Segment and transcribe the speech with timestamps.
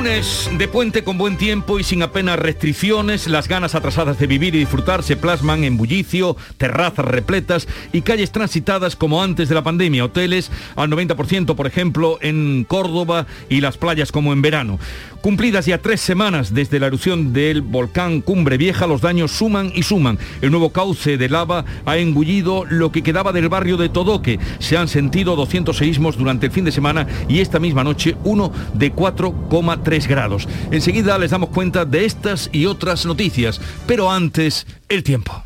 [0.00, 4.54] Lunes de puente con buen tiempo y sin apenas restricciones, las ganas atrasadas de vivir
[4.54, 9.62] y disfrutar se plasman en bullicio, terrazas repletas y calles transitadas como antes de la
[9.62, 14.78] pandemia, hoteles al 90% por ejemplo en Córdoba y las playas como en verano.
[15.20, 19.82] Cumplidas ya tres semanas desde la erupción del volcán Cumbre Vieja, los daños suman y
[19.82, 20.18] suman.
[20.40, 24.38] El nuevo cauce de lava ha engullido lo que quedaba del barrio de Todoque.
[24.60, 28.50] Se han sentido 200 seísmos durante el fin de semana y esta misma noche uno
[28.72, 30.48] de 4,3 grados.
[30.70, 35.42] Enseguida les damos cuenta de estas y otras noticias, pero antes el tiempo.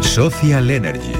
[0.00, 1.12] Social Energy.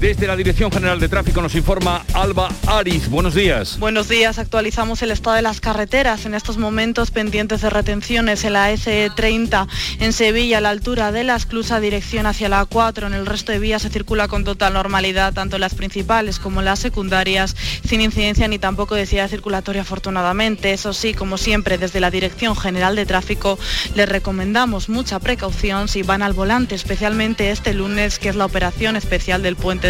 [0.00, 3.10] Desde la Dirección General de Tráfico nos informa Alba Ariz.
[3.10, 3.78] Buenos días.
[3.78, 4.38] Buenos días.
[4.38, 9.68] Actualizamos el estado de las carreteras en estos momentos pendientes de retenciones en la SE30
[9.98, 13.08] en Sevilla a la altura de la esclusa dirección hacia la 4.
[13.08, 16.78] En el resto de vías se circula con total normalidad, tanto las principales como las
[16.78, 17.54] secundarias,
[17.86, 20.72] sin incidencia ni tampoco densidad circulatoria afortunadamente.
[20.72, 23.58] Eso sí, como siempre, desde la Dirección General de Tráfico
[23.94, 28.96] les recomendamos mucha precaución si van al volante, especialmente este lunes, que es la operación
[28.96, 29.89] especial del puente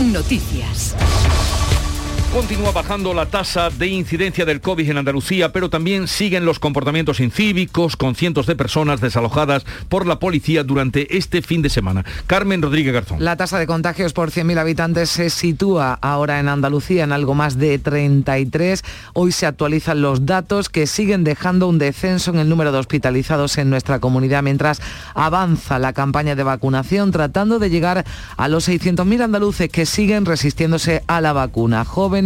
[0.00, 0.94] Noticias.
[2.34, 7.20] Continúa bajando la tasa de incidencia del COVID en Andalucía, pero también siguen los comportamientos
[7.20, 12.04] incívicos con cientos de personas desalojadas por la policía durante este fin de semana.
[12.26, 13.24] Carmen Rodríguez Garzón.
[13.24, 17.56] La tasa de contagios por 100.000 habitantes se sitúa ahora en Andalucía en algo más
[17.56, 18.82] de 33.
[19.12, 23.58] Hoy se actualizan los datos que siguen dejando un descenso en el número de hospitalizados
[23.58, 24.82] en nuestra comunidad mientras
[25.14, 28.04] avanza la campaña de vacunación tratando de llegar
[28.36, 31.84] a los 600.000 andaluces que siguen resistiéndose a la vacuna.
[31.84, 32.23] Jóvenes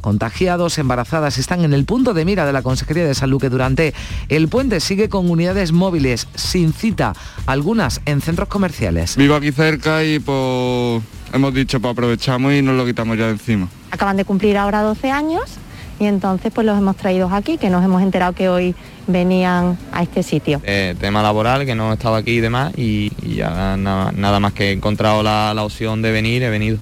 [0.00, 3.94] contagiados, embarazadas, están en el punto de mira de la Consejería de Salud que durante
[4.28, 7.14] el puente sigue con unidades móviles sin cita,
[7.46, 9.16] algunas en centros comerciales.
[9.16, 13.32] Vivo aquí cerca y pues hemos dicho pues aprovechamos y nos lo quitamos ya de
[13.32, 13.68] encima.
[13.90, 15.58] Acaban de cumplir ahora 12 años
[16.00, 18.74] y entonces pues los hemos traído aquí, que nos hemos enterado que hoy
[19.06, 20.60] venían a este sitio.
[20.64, 24.52] Eh, tema laboral, que no estaba aquí y demás, y, y ya nada, nada, más
[24.52, 26.78] que he encontrado la, la opción de venir, he venido.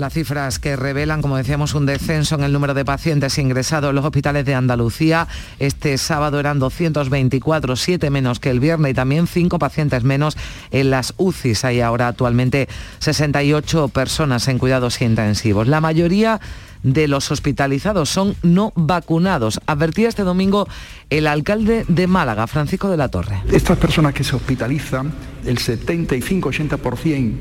[0.00, 3.96] Las cifras que revelan, como decíamos, un descenso en el número de pacientes ingresados en
[3.96, 5.28] los hospitales de Andalucía.
[5.58, 10.38] Este sábado eran 224, 7 menos que el viernes y también 5 pacientes menos
[10.70, 11.66] en las UCIs.
[11.66, 12.66] Hay ahora actualmente
[13.00, 15.68] 68 personas en cuidados intensivos.
[15.68, 16.40] La mayoría
[16.82, 19.60] de los hospitalizados son no vacunados.
[19.66, 20.66] Advertía este domingo
[21.10, 23.42] el alcalde de Málaga, Francisco de la Torre.
[23.52, 25.12] Estas personas que se hospitalizan,
[25.44, 27.34] el 75-80%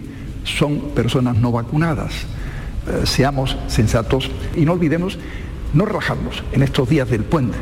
[0.43, 2.11] son personas no vacunadas.
[2.89, 5.17] Eh, seamos sensatos y no olvidemos
[5.73, 7.57] no relajarnos en estos días del puente,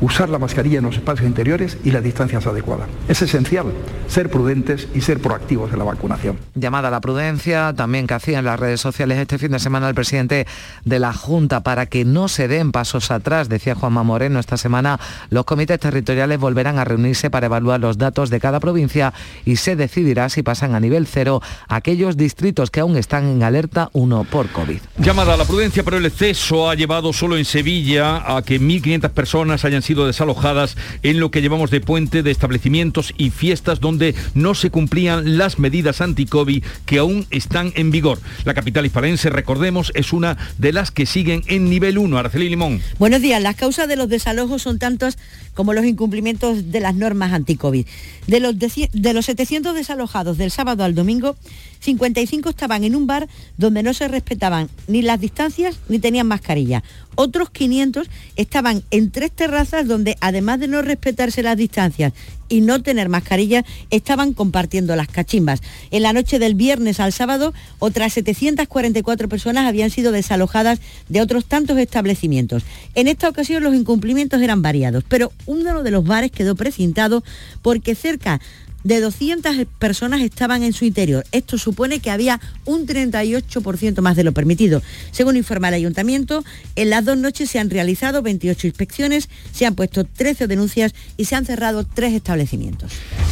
[0.00, 2.88] usar la mascarilla en los espacios interiores y las distancias adecuadas.
[3.08, 3.66] Es esencial
[4.08, 6.38] ser prudentes y ser proactivos en la vacunación.
[6.54, 9.88] Llamada a la prudencia, también que hacía en las redes sociales este fin de semana
[9.88, 10.46] el presidente
[10.84, 14.38] de la Junta para que no se den pasos atrás, decía Juanma Moreno.
[14.38, 14.98] Esta semana
[15.30, 19.12] los comités territoriales volverán a reunirse para evaluar los datos de cada provincia
[19.44, 23.90] y se decidirá si pasan a nivel cero aquellos distritos que aún están en alerta
[23.92, 24.78] 1 por COVID.
[24.98, 29.10] Llamada a la prudencia, pero el exceso ha llevado solo en Sevilla a que 1.500
[29.10, 34.14] personas hayan sido desalojadas en lo que llevamos de puente de establecimientos y fiestas donde
[34.34, 38.20] no se cumplían las medidas anti-COVID que aún están en vigor.
[38.44, 42.18] La capital hispalense, recordemos, es una de las que siguen en nivel 1.
[42.18, 42.80] Araceli Limón.
[42.98, 43.40] Buenos días.
[43.40, 45.18] Las causas de los desalojos son tantas
[45.54, 47.86] como los incumplimientos de las normas anti-COVID.
[48.26, 51.36] De los, de los 700 desalojados del sábado al domingo,
[51.84, 53.28] 55 estaban en un bar
[53.58, 56.82] donde no se respetaban ni las distancias ni tenían mascarilla.
[57.14, 62.14] Otros 500 estaban en tres terrazas donde además de no respetarse las distancias
[62.48, 65.60] y no tener mascarilla, estaban compartiendo las cachimbas.
[65.90, 71.46] En la noche del viernes al sábado, otras 744 personas habían sido desalojadas de otros
[71.46, 72.62] tantos establecimientos.
[72.94, 77.24] En esta ocasión los incumplimientos eran variados, pero uno de los bares quedó precintado
[77.62, 78.40] porque cerca
[78.84, 81.24] de 200 personas estaban en su interior.
[81.32, 84.82] Esto supone que había un 38% más de lo permitido.
[85.10, 86.44] Según informa el ayuntamiento,
[86.76, 91.24] en las dos noches se han realizado 28 inspecciones, se han puesto 13 denuncias y
[91.24, 92.33] se han cerrado tres establecimientos.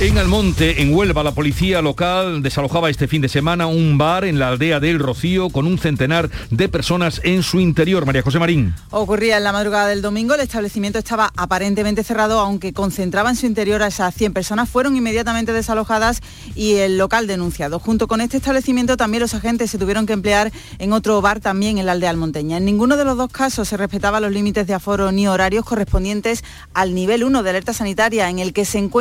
[0.01, 4.39] En Almonte, en Huelva, la policía local desalojaba este fin de semana un bar en
[4.39, 8.07] la aldea del Rocío con un centenar de personas en su interior.
[8.07, 8.75] María José Marín.
[8.91, 13.47] Ocurría en la madrugada del domingo, el establecimiento estaba aparentemente cerrado, aunque concentraba en su
[13.47, 14.69] interior a esas 100 personas.
[14.69, 16.21] Fueron inmediatamente desalojadas
[16.55, 17.79] y el local denunciado.
[17.79, 21.79] Junto con este establecimiento también los agentes se tuvieron que emplear en otro bar también
[21.79, 22.57] en la aldea almonteña.
[22.57, 26.45] En ninguno de los dos casos se respetaban los límites de aforo ni horarios correspondientes
[26.73, 28.92] al nivel 1 de alerta sanitaria en el que se encuentra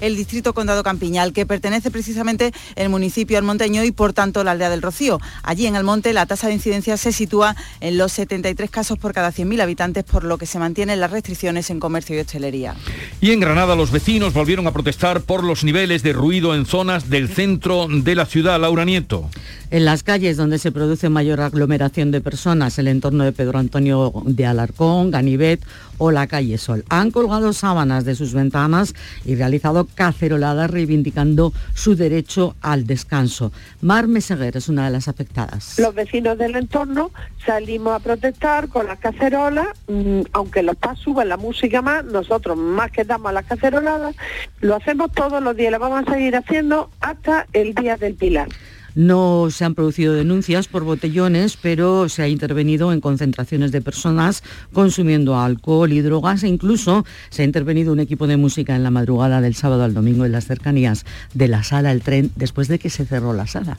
[0.00, 4.70] el distrito Condado Campiñal, que pertenece precisamente el municipio almonteño y por tanto la aldea
[4.70, 5.20] del Rocío.
[5.42, 9.32] Allí en Almonte la tasa de incidencia se sitúa en los 73 casos por cada
[9.32, 12.74] 100.000 habitantes, por lo que se mantienen las restricciones en comercio y hostelería.
[13.20, 17.08] Y en Granada los vecinos volvieron a protestar por los niveles de ruido en zonas
[17.08, 18.60] del centro de la ciudad.
[18.60, 19.30] Laura Nieto.
[19.70, 24.12] En las calles donde se produce mayor aglomeración de personas, el entorno de Pedro Antonio
[24.24, 25.60] de Alarcón, Ganivet
[26.00, 26.84] o la calle Sol.
[26.88, 28.94] Han colgado sábanas de sus ventanas
[29.26, 33.52] y realizado caceroladas reivindicando su derecho al descanso.
[33.82, 35.78] Mar Meseguer es una de las afectadas.
[35.78, 37.10] Los vecinos del entorno
[37.44, 42.56] salimos a protestar con las cacerolas, mm, aunque los PAS suben la música más, nosotros
[42.56, 44.16] más que damos las caceroladas,
[44.60, 48.48] lo hacemos todos los días, lo vamos a seguir haciendo hasta el día del Pilar.
[48.94, 54.42] No se han producido denuncias por botellones, pero se ha intervenido en concentraciones de personas
[54.72, 58.90] consumiendo alcohol y drogas e incluso se ha intervenido un equipo de música en la
[58.90, 61.04] madrugada del sábado al domingo en las cercanías
[61.34, 63.78] de la sala El Tren después de que se cerró la sala.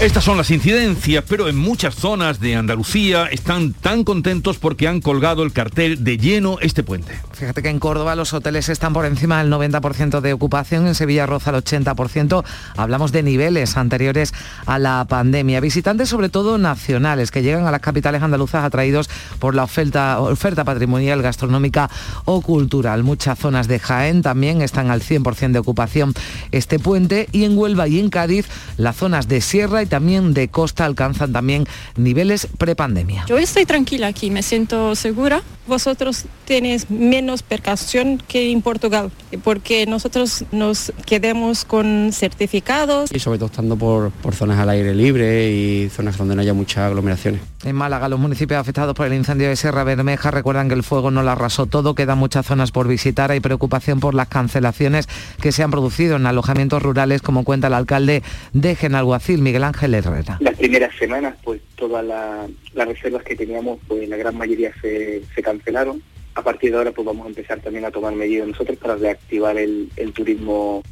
[0.00, 5.00] Estas son las incidencias, pero en muchas zonas de Andalucía están tan contentos porque han
[5.00, 7.18] colgado el cartel de lleno este puente.
[7.32, 11.26] Fíjate que en Córdoba los hoteles están por encima del 90% de ocupación, en Sevilla
[11.26, 12.44] roza el 80%.
[12.76, 14.29] Hablamos de niveles anteriores
[14.66, 15.60] a la pandemia.
[15.60, 20.64] Visitantes sobre todo nacionales que llegan a las capitales andaluzas atraídos por la oferta, oferta
[20.64, 21.90] patrimonial, gastronómica
[22.24, 23.02] o cultural.
[23.02, 26.14] Muchas zonas de Jaén también están al 100% de ocupación
[26.52, 28.46] este puente y en Huelva y en Cádiz
[28.76, 31.66] las zonas de sierra y también de costa alcanzan también
[31.96, 33.24] niveles prepandemia.
[33.26, 35.42] Yo estoy tranquila aquí, me siento segura.
[35.66, 39.10] Vosotros tenéis menos percasión que en Portugal,
[39.44, 43.10] porque nosotros nos quedemos con certificados.
[43.12, 46.54] Y sobre todo estando por, por zonas al aire libre y zonas donde no haya
[46.54, 47.40] muchas aglomeraciones.
[47.64, 51.10] En Málaga, los municipios afectados por el incendio de Sierra Bermeja recuerdan que el fuego
[51.10, 55.08] no lo arrasó todo, quedan muchas zonas por visitar, hay preocupación por las cancelaciones
[55.40, 58.22] que se han producido en alojamientos rurales, como cuenta el alcalde
[58.52, 60.38] de Genalguacil, Miguel Ángel Herrera.
[60.40, 66.02] Las primeras semanas, pues todas las reservas que teníamos, pues la gran mayoría se, cancelaron.
[66.34, 69.58] A partir de ahora, pues vamos a empezar también a tomar medidas nosotros para reactivar
[69.58, 70.82] el, el turismo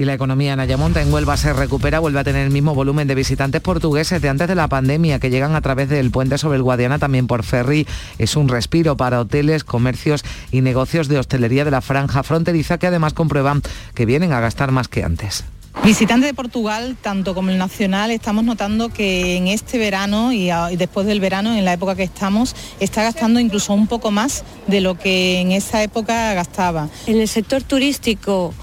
[0.00, 3.06] y la economía en Ayamonte, en Huelva, se recupera, vuelve a tener el mismo volumen
[3.06, 6.56] de visitantes portugueses de antes de la pandemia que llegan a través del puente sobre
[6.56, 7.86] el Guadiana, también por ferry.
[8.16, 12.86] Es un respiro para hoteles, comercios y negocios de hostelería de la franja fronteriza que
[12.86, 13.60] además comprueban
[13.92, 15.44] que vienen a gastar más que antes.
[15.84, 21.06] Visitantes de Portugal, tanto como el nacional, estamos notando que en este verano y, después
[21.06, 24.98] del verano, en la época que estamos, está gastando incluso un poco más de lo
[24.98, 26.88] que en esa época gastaba.
[27.06, 28.54] En el sector turístico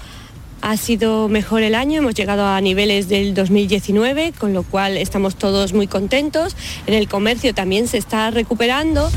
[0.60, 5.36] ha sido mejor el año, hemos llegado a niveles del 2019, con lo cual estamos
[5.36, 6.56] todos muy contentos.
[6.86, 9.10] En el comercio también se está recuperando.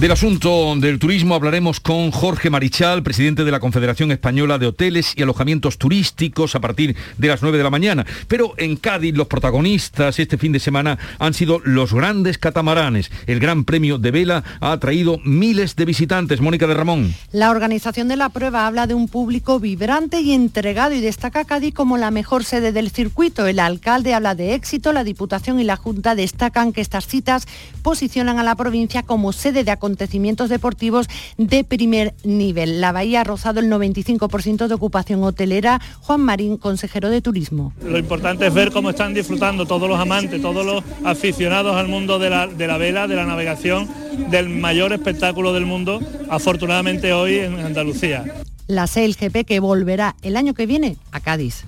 [0.00, 5.12] Del asunto del turismo hablaremos con Jorge Marichal, presidente de la Confederación Española de Hoteles
[5.14, 8.06] y Alojamientos Turísticos a partir de las 9 de la mañana.
[8.26, 13.10] Pero en Cádiz los protagonistas este fin de semana han sido los grandes catamaranes.
[13.26, 16.40] El Gran Premio de Vela ha atraído miles de visitantes.
[16.40, 17.14] Mónica de Ramón.
[17.30, 21.74] La organización de la prueba habla de un público vibrante y entregado y destaca Cádiz
[21.74, 23.46] como la mejor sede del circuito.
[23.46, 27.46] El alcalde habla de éxito, la Diputación y la Junta destacan que estas citas
[27.82, 32.80] posicionan a la provincia como sede de acontecimientos acontecimientos deportivos de primer nivel.
[32.80, 35.80] La bahía ha rozado el 95% de ocupación hotelera.
[36.00, 37.72] Juan Marín, consejero de Turismo.
[37.82, 42.20] Lo importante es ver cómo están disfrutando todos los amantes, todos los aficionados al mundo
[42.20, 43.88] de la, de la vela, de la navegación,
[44.30, 48.24] del mayor espectáculo del mundo, afortunadamente hoy en Andalucía.
[48.68, 51.64] La SELGP que volverá el año que viene a Cádiz.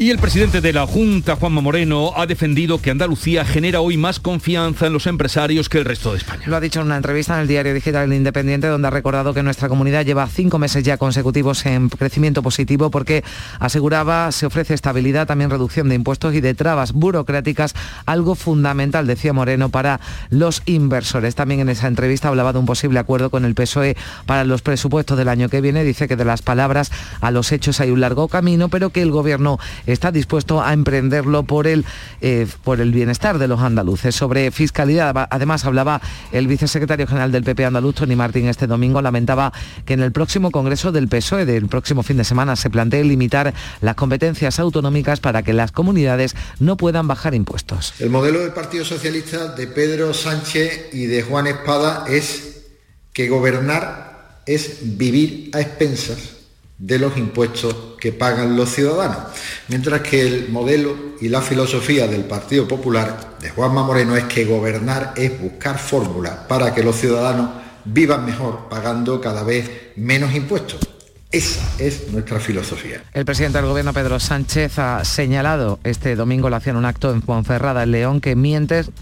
[0.00, 4.20] Y el presidente de la Junta, Juanma Moreno, ha defendido que Andalucía genera hoy más
[4.20, 6.44] confianza en los empresarios que el resto de España.
[6.46, 9.34] Lo ha dicho en una entrevista en el diario digital El Independiente, donde ha recordado
[9.34, 13.24] que nuestra comunidad lleva cinco meses ya consecutivos en crecimiento positivo porque
[13.58, 17.74] aseguraba se ofrece estabilidad, también reducción de impuestos y de trabas burocráticas,
[18.06, 19.98] algo fundamental, decía Moreno, para
[20.30, 21.34] los inversores.
[21.34, 25.18] También en esa entrevista hablaba de un posible acuerdo con el PSOE para los presupuestos
[25.18, 25.82] del año que viene.
[25.82, 29.10] Dice que de las palabras a los hechos hay un largo camino, pero que el
[29.10, 29.58] gobierno
[29.92, 31.84] está dispuesto a emprenderlo por el,
[32.20, 34.14] eh, por el bienestar de los andaluces.
[34.14, 36.00] Sobre fiscalidad, además hablaba
[36.32, 39.52] el vicesecretario general del PP andaluz, Tony Martín, este domingo, lamentaba
[39.84, 43.54] que en el próximo Congreso del PSOE del próximo fin de semana se plantee limitar
[43.80, 47.94] las competencias autonómicas para que las comunidades no puedan bajar impuestos.
[47.98, 52.66] El modelo del Partido Socialista de Pedro Sánchez y de Juan Espada es
[53.12, 56.37] que gobernar es vivir a expensas
[56.78, 59.18] de los impuestos que pagan los ciudadanos,
[59.66, 64.44] mientras que el modelo y la filosofía del Partido Popular de Juanma Moreno es que
[64.44, 67.50] gobernar es buscar fórmulas para que los ciudadanos
[67.84, 70.97] vivan mejor pagando cada vez menos impuestos.
[71.30, 73.02] Esa es nuestra filosofía.
[73.12, 77.20] El presidente del gobierno, Pedro Sánchez, ha señalado este domingo, lo hacían un acto en
[77.20, 78.30] Ponferrada, en León, que,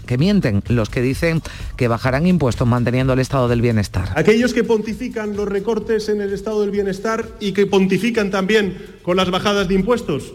[0.05, 1.41] que mienten los que dicen
[1.77, 4.09] que bajarán impuestos manteniendo el estado del bienestar.
[4.15, 9.15] Aquellos que pontifican los recortes en el estado del bienestar y que pontifican también con
[9.15, 10.33] las bajadas de impuestos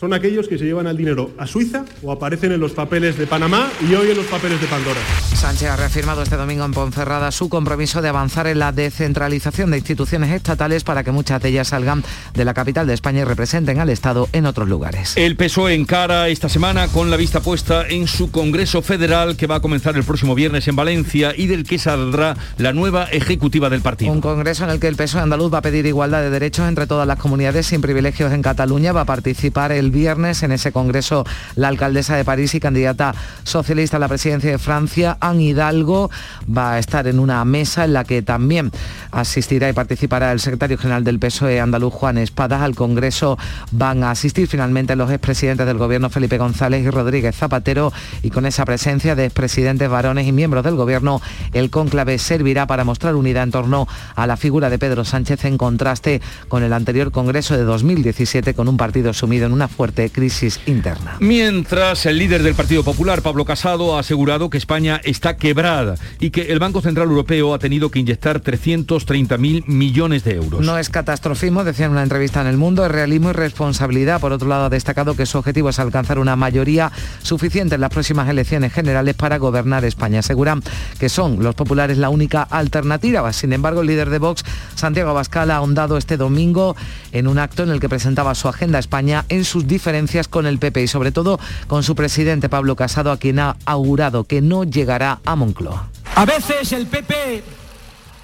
[0.00, 3.26] son aquellos que se llevan el dinero a Suiza o aparecen en los papeles de
[3.26, 4.98] Panamá y hoy en los papeles de Pandora.
[5.34, 9.76] Sánchez ha reafirmado este domingo en Ponferrada su compromiso de avanzar en la descentralización de
[9.76, 12.02] instituciones estatales para que muchas de ellas salgan
[12.32, 15.18] de la capital de España y representen al Estado en otros lugares.
[15.18, 19.56] El PSOE encara esta semana con la vista puesta en su Congreso Federal que va
[19.56, 23.82] a comenzar el próximo viernes en Valencia y del que saldrá la nueva ejecutiva del
[23.82, 24.12] partido.
[24.12, 26.86] Un congreso en el que el PSOE andaluz va a pedir igualdad de derechos entre
[26.86, 28.92] todas las comunidades sin privilegios en Cataluña.
[28.92, 31.24] Va a participar el viernes en ese congreso
[31.56, 36.10] la alcaldesa de París y candidata socialista a la presidencia de Francia, Anne Hidalgo,
[36.48, 38.70] va a estar en una mesa en la que también
[39.10, 42.62] asistirá y participará el secretario general del PSOE andaluz, Juan Espadas.
[42.62, 43.38] Al congreso
[43.72, 47.92] van a asistir finalmente los expresidentes del gobierno, Felipe González y Rodríguez Zapatero,
[48.22, 51.20] y con esa presencia de expresidentes varones y miembros del gobierno,
[51.52, 55.58] el cónclave servirá para mostrar unidad en torno a la figura de Pedro Sánchez en
[55.58, 60.60] contraste con el anterior congreso de 2017 con un partido sumido en una fuerte crisis
[60.66, 61.16] interna.
[61.20, 66.28] Mientras el líder del Partido Popular, Pablo Casado, ha asegurado que España está quebrada y
[66.28, 70.60] que el Banco Central Europeo ha tenido que inyectar 330.000 millones de euros.
[70.60, 74.20] No es catastrofismo, decía en una entrevista en El Mundo, es realismo y responsabilidad.
[74.20, 77.88] Por otro lado, ha destacado que su objetivo es alcanzar una mayoría suficiente en las
[77.88, 80.18] próximas elecciones generales para gobernar España.
[80.18, 80.62] Aseguran
[80.98, 83.32] que son los populares la única alternativa.
[83.32, 84.44] Sin embargo, el líder de Vox,
[84.74, 86.76] Santiago Abascal, ha ahondado este domingo
[87.12, 90.44] en un acto en el que presentaba su agenda a España en sus diferencias con
[90.44, 94.42] el PP y sobre todo con su presidente Pablo Casado, a quien ha augurado que
[94.42, 95.88] no llegará a Moncloa.
[96.14, 97.42] A veces el PP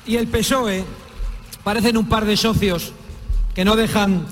[0.07, 0.85] y el PSOE
[1.65, 2.93] parecen un par de socios
[3.55, 4.27] que no dejan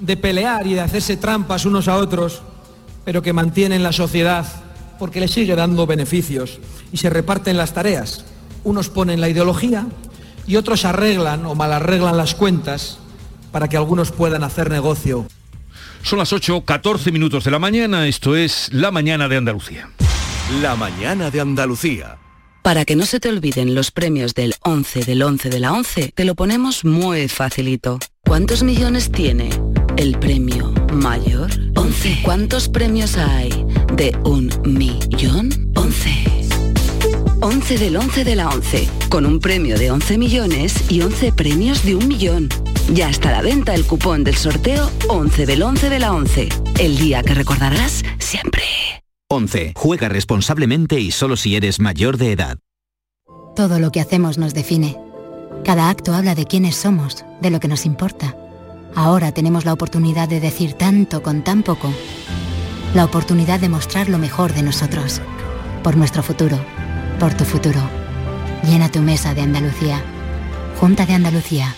[0.00, 2.42] de pelear y de hacerse trampas unos a otros,
[3.04, 4.44] pero que mantienen la sociedad
[4.98, 6.58] porque les sigue dando beneficios
[6.92, 8.24] y se reparten las tareas.
[8.64, 9.86] Unos ponen la ideología
[10.46, 12.98] y otros arreglan o mal arreglan las cuentas
[13.52, 15.26] para que algunos puedan hacer negocio.
[16.06, 19.90] Son las 8, 14 minutos de la mañana, esto es La Mañana de Andalucía.
[20.62, 22.18] La Mañana de Andalucía.
[22.62, 26.12] Para que no se te olviden los premios del 11 del 11 de la 11,
[26.14, 27.98] te lo ponemos muy facilito.
[28.20, 29.50] ¿Cuántos millones tiene
[29.96, 31.50] el premio mayor?
[31.74, 32.20] 11.
[32.22, 33.50] ¿Cuántos premios hay
[33.96, 35.72] de un millón?
[35.74, 36.45] 11.
[37.40, 41.84] 11 del 11 de la 11, con un premio de 11 millones y 11 premios
[41.84, 42.48] de un millón.
[42.90, 46.48] Ya está a la venta el cupón del sorteo 11 del 11 de la 11,
[46.78, 48.62] el día que recordarás siempre.
[49.28, 49.74] 11.
[49.76, 52.58] Juega responsablemente y solo si eres mayor de edad.
[53.54, 54.96] Todo lo que hacemos nos define.
[55.62, 58.34] Cada acto habla de quiénes somos, de lo que nos importa.
[58.94, 61.92] Ahora tenemos la oportunidad de decir tanto con tan poco.
[62.94, 65.20] La oportunidad de mostrar lo mejor de nosotros.
[65.82, 66.58] Por nuestro futuro.
[67.18, 67.80] Por tu futuro.
[68.64, 70.02] Llena tu mesa de Andalucía.
[70.78, 71.74] Junta de Andalucía.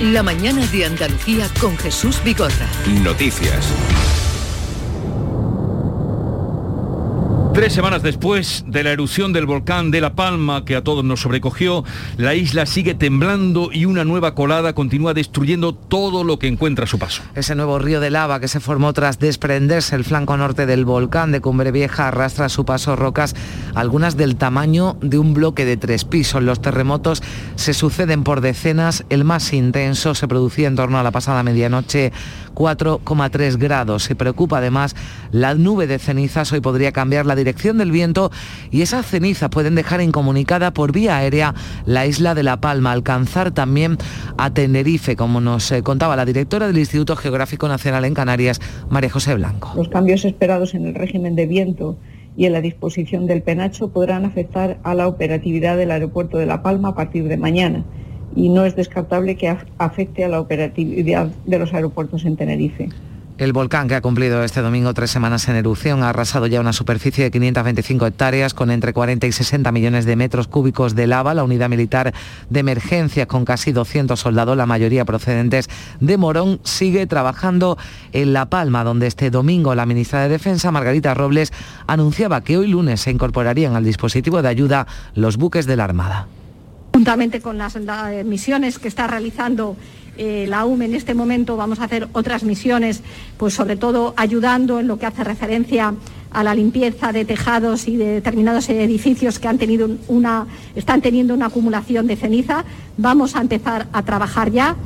[0.00, 2.66] La mañana de Andalucía con Jesús Vigorra.
[3.02, 3.68] Noticias.
[7.54, 11.20] Tres semanas después de la erupción del volcán de La Palma que a todos nos
[11.20, 11.84] sobrecogió,
[12.16, 16.88] la isla sigue temblando y una nueva colada continúa destruyendo todo lo que encuentra a
[16.88, 17.22] su paso.
[17.34, 21.30] Ese nuevo río de lava que se formó tras desprenderse el flanco norte del volcán
[21.30, 23.36] de Cumbre Vieja arrastra a su paso rocas,
[23.74, 26.42] algunas del tamaño de un bloque de tres pisos.
[26.42, 27.22] Los terremotos
[27.56, 29.04] se suceden por decenas.
[29.10, 32.12] El más intenso se producía en torno a la pasada medianoche
[32.54, 34.04] 4,3 grados.
[34.04, 34.96] Se preocupa además
[35.30, 36.52] la nube de cenizas.
[36.52, 38.30] Hoy podría cambiar la dirección del viento
[38.70, 43.50] y esas cenizas pueden dejar incomunicada por vía aérea la isla de La Palma, alcanzar
[43.50, 43.98] también
[44.38, 49.10] a Tenerife, como nos eh, contaba la directora del Instituto Geográfico Nacional en Canarias, María
[49.10, 49.72] José Blanco.
[49.76, 51.96] Los cambios esperados en el régimen de viento
[52.36, 56.62] y en la disposición del penacho podrán afectar a la operatividad del aeropuerto de La
[56.62, 57.84] Palma a partir de mañana
[58.34, 62.88] y no es descartable que afecte a la operatividad de los aeropuertos en Tenerife.
[63.42, 66.72] El volcán que ha cumplido este domingo tres semanas en erupción ha arrasado ya una
[66.72, 71.34] superficie de 525 hectáreas con entre 40 y 60 millones de metros cúbicos de lava.
[71.34, 72.14] La unidad militar
[72.50, 75.68] de emergencia con casi 200 soldados, la mayoría procedentes
[75.98, 77.78] de Morón, sigue trabajando
[78.12, 81.52] en La Palma, donde este domingo la ministra de Defensa, Margarita Robles,
[81.88, 86.28] anunciaba que hoy lunes se incorporarían al dispositivo de ayuda los buques de la Armada.
[86.92, 87.76] Juntamente con las,
[88.24, 89.76] misiones que está realizando
[90.18, 93.02] eh, la UME en este momento, vamos a hacer otras misiones,
[93.36, 95.94] pues sobre todo ayudando en lo que hace referencia
[96.30, 101.34] a la limpieza de tejados y de determinados edificios que han tenido una, están teniendo
[101.34, 102.64] una acumulación de ceniza.
[102.96, 104.76] Vamos a empezar a trabajar ya.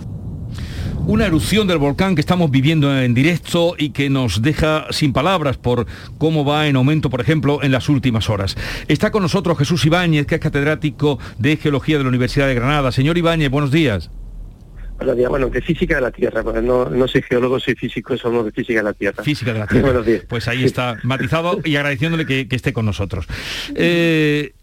[1.07, 5.57] Una erupción del volcán que estamos viviendo en directo y que nos deja sin palabras
[5.57, 5.87] por
[6.19, 8.57] cómo va en aumento, por ejemplo, en las últimas horas.
[8.89, 12.91] Está con nosotros Jesús Ibáñez, que es catedrático de Geología de la Universidad de Granada.
[12.91, 14.11] Señor Ibáñez, buenos días.
[14.97, 18.45] Buenos días, bueno, de física de la Tierra, porque no, soy geólogo, soy físico, somos
[18.45, 19.23] de física de la Tierra.
[19.23, 19.85] Física de la Tierra.
[19.87, 20.25] Buenos días.
[20.29, 23.27] Pues ahí está, matizado y agradeciéndole que, esté con nosotros.
[23.75, 24.55] Eh,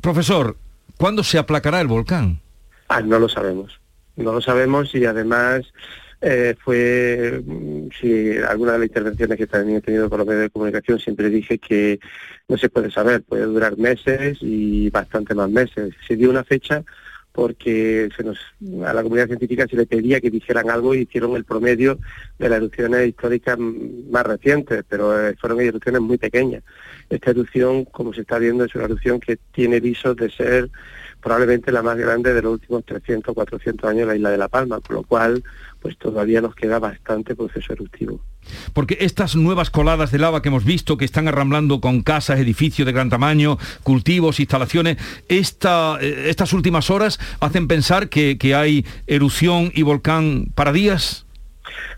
[0.00, 0.56] profesor,
[0.96, 2.40] ¿cuándo se aplacará el volcán?
[2.88, 3.80] Ah, no lo sabemos
[4.16, 5.62] no lo sabemos y además
[6.20, 7.42] eh, fue,
[8.00, 11.28] si alguna de las intervenciones que también he tenido con los medios de comunicación siempre
[11.28, 12.00] dije que
[12.48, 15.94] no se puede saber, puede durar meses y bastante más meses.
[16.06, 16.82] Se dio una fecha
[17.36, 18.08] porque
[18.86, 21.98] a la comunidad científica se le pedía que dijeran algo y hicieron el promedio
[22.38, 26.62] de las erupciones históricas más recientes, pero eh, fueron erupciones muy pequeñas.
[27.10, 30.70] Esta erupción, como se está viendo, es una erupción que tiene visos de ser
[31.22, 34.38] probablemente la más grande de los últimos 300 o 400 años en la isla de
[34.38, 35.44] La Palma, con lo cual
[35.82, 38.18] pues todavía nos queda bastante proceso eruptivo.
[38.72, 42.86] Porque estas nuevas coladas de lava que hemos visto, que están arramblando con casas, edificios
[42.86, 49.82] de gran tamaño, cultivos, instalaciones, eh, estas últimas horas hacen pensar que, hay erupción y
[49.82, 51.26] volcán para días.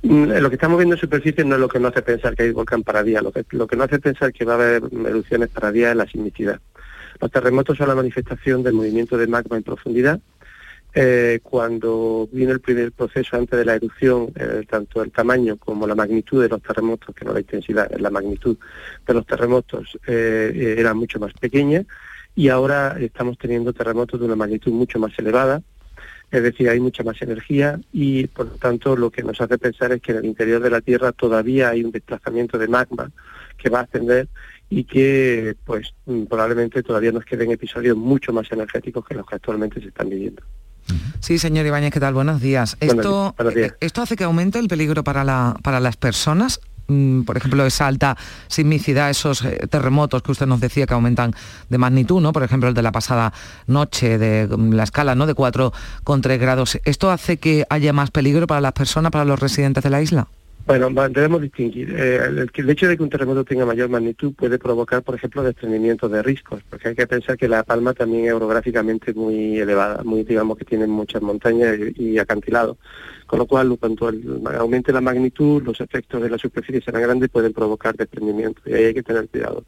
[0.03, 2.45] Mm, lo que estamos viendo en superficie no es lo que nos hace pensar que
[2.45, 4.83] hay volcán para días, lo que, lo que nos hace pensar que va a haber
[5.07, 6.61] erupciones para días es la sismicidad.
[7.21, 10.21] Los terremotos son la manifestación del movimiento de magma en profundidad.
[11.01, 15.87] Eh, cuando vino el primer proceso antes de la erupción, eh, tanto el tamaño como
[15.87, 18.57] la magnitud de los terremotos, que no la intensidad, la magnitud
[19.07, 21.85] de los terremotos eh, era mucho más pequeña
[22.35, 25.63] y ahora estamos teniendo terremotos de una magnitud mucho más elevada,
[26.33, 29.93] es decir, hay mucha más energía y por lo tanto lo que nos hace pensar
[29.93, 33.13] es que en el interior de la Tierra todavía hay un desplazamiento de magma
[33.57, 34.27] que va a ascender
[34.69, 39.37] y que pues mm, probablemente todavía nos queden episodios mucho más energéticos que los que
[39.37, 40.43] actualmente se están viviendo.
[41.21, 42.15] Sí, señor Ibáñez, ¿qué tal?
[42.15, 42.77] Buenos días.
[42.81, 46.61] Esto, eh, ¿Esto hace que aumente el peligro para, la, para las personas?
[46.89, 51.35] Mm, por ejemplo, esa alta sismicidad, esos eh, terremotos que usted nos decía que aumentan
[51.69, 52.33] de magnitud, ¿no?
[52.33, 53.33] Por ejemplo, el de la pasada
[53.67, 55.27] noche, de mm, la escala, ¿no?
[55.27, 56.79] De 4,3 grados.
[56.85, 60.29] ¿Esto hace que haya más peligro para las personas, para los residentes de la isla?
[60.69, 61.95] Bueno, debemos distinguir.
[61.99, 66.11] Eh, el, hecho de que un terremoto tenga mayor magnitud puede provocar, por ejemplo, desprendimiento
[66.11, 70.25] de riscos, porque hay que pensar que La Palma también es orográficamente muy elevada, muy
[70.25, 72.77] digamos que tiene muchas montañas y, acantilados.
[73.27, 74.13] Con lo cual, cuando
[74.59, 78.75] aumente la magnitud, los efectos de la superficie serán grandes y pueden provocar desprendimiento, y
[78.75, 79.65] ahí hay que tener cuidado.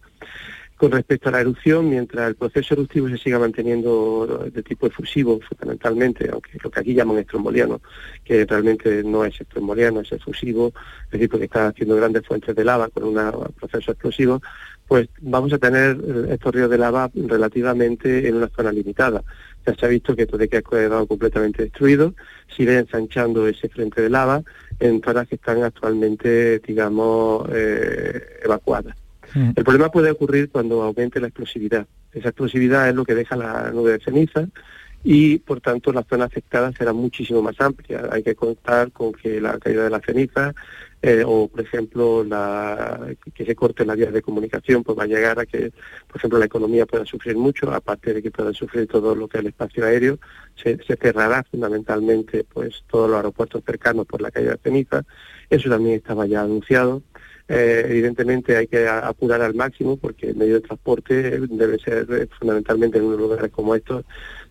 [0.81, 5.38] Con respecto a la erupción, mientras el proceso eruptivo se siga manteniendo de tipo efusivo
[5.47, 7.83] fundamentalmente, aunque lo que aquí llaman estromboliano,
[8.25, 10.73] que realmente no es estromboliano, es efusivo,
[11.05, 14.40] es decir, porque está haciendo grandes fuentes de lava con un proceso explosivo,
[14.88, 19.23] pues vamos a tener eh, estos ríos de lava relativamente en una zona limitada.
[19.66, 22.14] Ya se ha visto que todo que ha quedado completamente destruido,
[22.57, 24.43] sigue ensanchando ese frente de lava
[24.79, 28.99] en zonas que están actualmente, digamos, eh, evacuadas.
[29.35, 29.51] Mm.
[29.57, 31.87] El problema puede ocurrir cuando aumente la explosividad.
[32.12, 34.49] Esa explosividad es lo que deja la nube de ceniza
[35.03, 38.09] y por tanto la zona afectada será muchísimo más amplia.
[38.11, 40.55] Hay que contar con que la caída de la ceniza
[41.03, 42.27] eh, o por ejemplo
[43.33, 45.73] que se corte la vías de comunicación, pues va a llegar a que,
[46.07, 49.38] por ejemplo, la economía pueda sufrir mucho, aparte de que pueda sufrir todo lo que
[49.38, 50.19] es el espacio aéreo,
[50.55, 55.05] se, cerrará fundamentalmente pues todos los aeropuertos cercanos por la calle de ceniza,
[55.49, 57.03] eso también estaba ya anunciado.
[57.52, 62.28] Eh, evidentemente hay que apurar al máximo porque el medio de transporte debe ser eh,
[62.38, 64.04] fundamentalmente en unos lugares como estos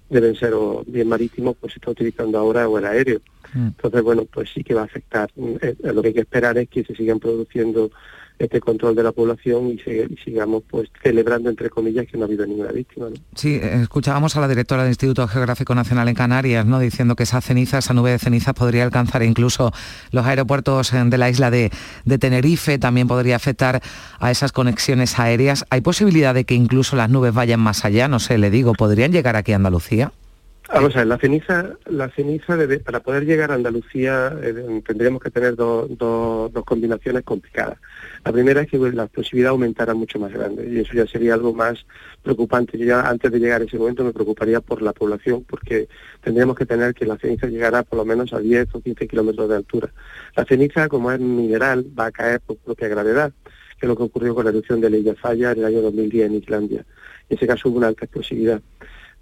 [0.09, 3.21] deben ser o bien marítimos, pues se está utilizando ahora o el aéreo.
[3.53, 3.67] Mm.
[3.67, 5.29] Entonces, bueno, pues sí que va a afectar.
[5.61, 7.89] Eh, lo que hay que esperar es que se sigan produciendo
[8.39, 9.79] este control de la población y,
[10.23, 13.07] sigamos pues celebrando entre comillas que no ha habido ninguna víctima.
[13.35, 16.79] Sí, escuchábamos a la directora del Instituto Geográfico Nacional en Canarias, ¿no?
[16.79, 19.71] diciendo que esa ceniza, esa nube de cenizas podría alcanzar incluso
[20.11, 21.69] los aeropuertos eh, de la isla de,
[22.05, 23.81] de Tenerife, también podría afectar
[24.19, 25.65] a esas conexiones aéreas.
[25.69, 28.07] ¿Hay posibilidad de que incluso las nubes vayan más allá?
[28.07, 30.11] No sé, le digo, ¿podrían llegar aquí a Andalucía?
[30.71, 35.21] Vamos a ver, la ceniza, la ceniza debe, para poder llegar a Andalucía eh, tendríamos
[35.21, 35.89] que tener dos
[36.65, 37.79] combinaciones complicadas.
[38.25, 41.53] La primera es que la explosividad aumentara mucho más grande y eso ya sería algo
[41.53, 41.85] más
[42.21, 42.77] preocupante.
[42.77, 45.87] Yo ya antes de llegar a ese momento me preocuparía por la población porque
[46.21, 49.49] tendríamos que tener que la ceniza llegara por lo menos a 10 o 15 kilómetros
[49.49, 49.93] de altura.
[50.35, 53.31] La ceniza, como es mineral, va a caer por propia gravedad,
[53.79, 56.25] que es lo que ocurrió con la erupción de Leia Falla en el año 2010
[56.27, 56.85] en Islandia.
[57.29, 58.61] En ese caso hubo una alta explosividad.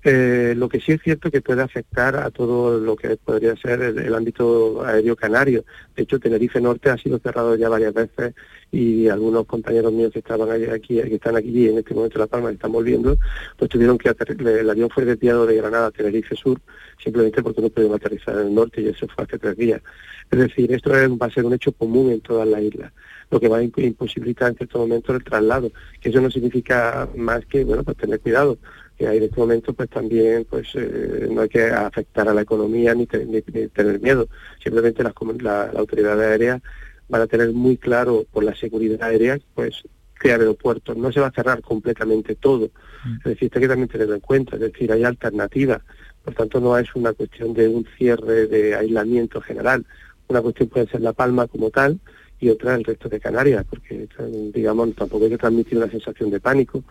[0.04, 3.82] Eh, lo que sí es cierto que puede afectar a todo lo que podría ser
[3.82, 5.66] el, ámbito aéreo canario.
[5.96, 8.34] De hecho, Tenerife Norte ha sido cerrado ya varias veces
[8.72, 12.28] y algunos compañeros míos que estaban aquí, que están aquí en este momento en La
[12.28, 13.18] Palma, están volviendo,
[13.58, 16.62] pues tuvieron que el avión fue desviado de Granada a Tenerife Sur
[17.04, 19.82] simplemente porque no pudieron aterrizar en el norte y eso fue hace tres días.
[20.30, 22.92] Es decir, esto va a ser un hecho común en todas las islas
[23.30, 27.46] lo que va a imposibilitar en cierto momento el traslado, que eso no significa más
[27.46, 28.58] que, bueno, pues tener cuidado,
[28.98, 32.42] que hay en este momento pues también pues eh, no hay que afectar a la
[32.42, 34.28] economía ni, tener miedo.
[34.62, 36.60] Simplemente las la, la autoridad aérea
[37.08, 39.84] van a tener muy claro por la seguridad aérea pues
[40.16, 42.72] crear aeropuertos no se va a cerrar completamente todo.
[43.06, 43.18] Mm.
[43.18, 45.82] es decir hay que también tenerlo en cuenta es decir hay alternativas.
[46.24, 49.86] Por tanto no es una cuestión de un cierre de aislamiento general.
[50.28, 52.00] Una cuestión puede ser la Palma como tal
[52.40, 54.08] y otra el resto de Canarias porque
[54.54, 56.84] digamos tampoco hay que transmitir una sensación de pánico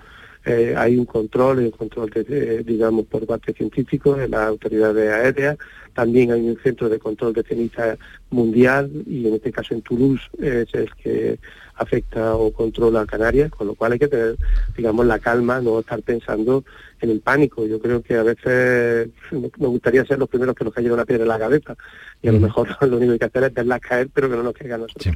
[0.47, 5.59] eh, hay un control, un control, de, digamos, por parte científico de las autoridades aéreas.
[5.93, 7.99] También hay un centro de control de ceniza
[8.31, 11.39] mundial y en este caso en Toulouse es el que
[11.77, 14.37] afecta o controla a Canarias, con lo cual hay que tener,
[14.77, 16.65] digamos, la calma, no estar pensando
[17.01, 17.67] en el pánico.
[17.67, 21.25] Yo creo que a veces me gustaría ser los primeros que nos cayera una piedra
[21.25, 21.77] en la cabeza
[22.23, 24.37] y a lo mejor lo único que hay que hacer es verlas caer, pero que
[24.37, 25.15] no nos caiga a nosotros.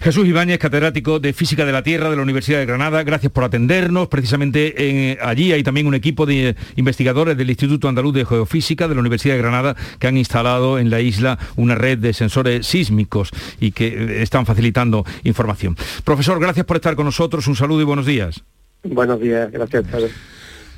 [0.00, 3.44] Jesús Ibáñez, catedrático de Física de la Tierra de la Universidad de Granada, gracias por
[3.44, 4.08] atendernos.
[4.08, 8.94] Precisamente en, allí hay también un equipo de investigadores del Instituto Andaluz de Geofísica de
[8.94, 13.30] la Universidad de Granada que han instalado en la isla una red de sensores sísmicos
[13.60, 15.73] y que están facilitando información.
[16.04, 17.46] Profesor, gracias por estar con nosotros.
[17.46, 18.42] Un saludo y buenos días.
[18.82, 19.84] Buenos días, gracias.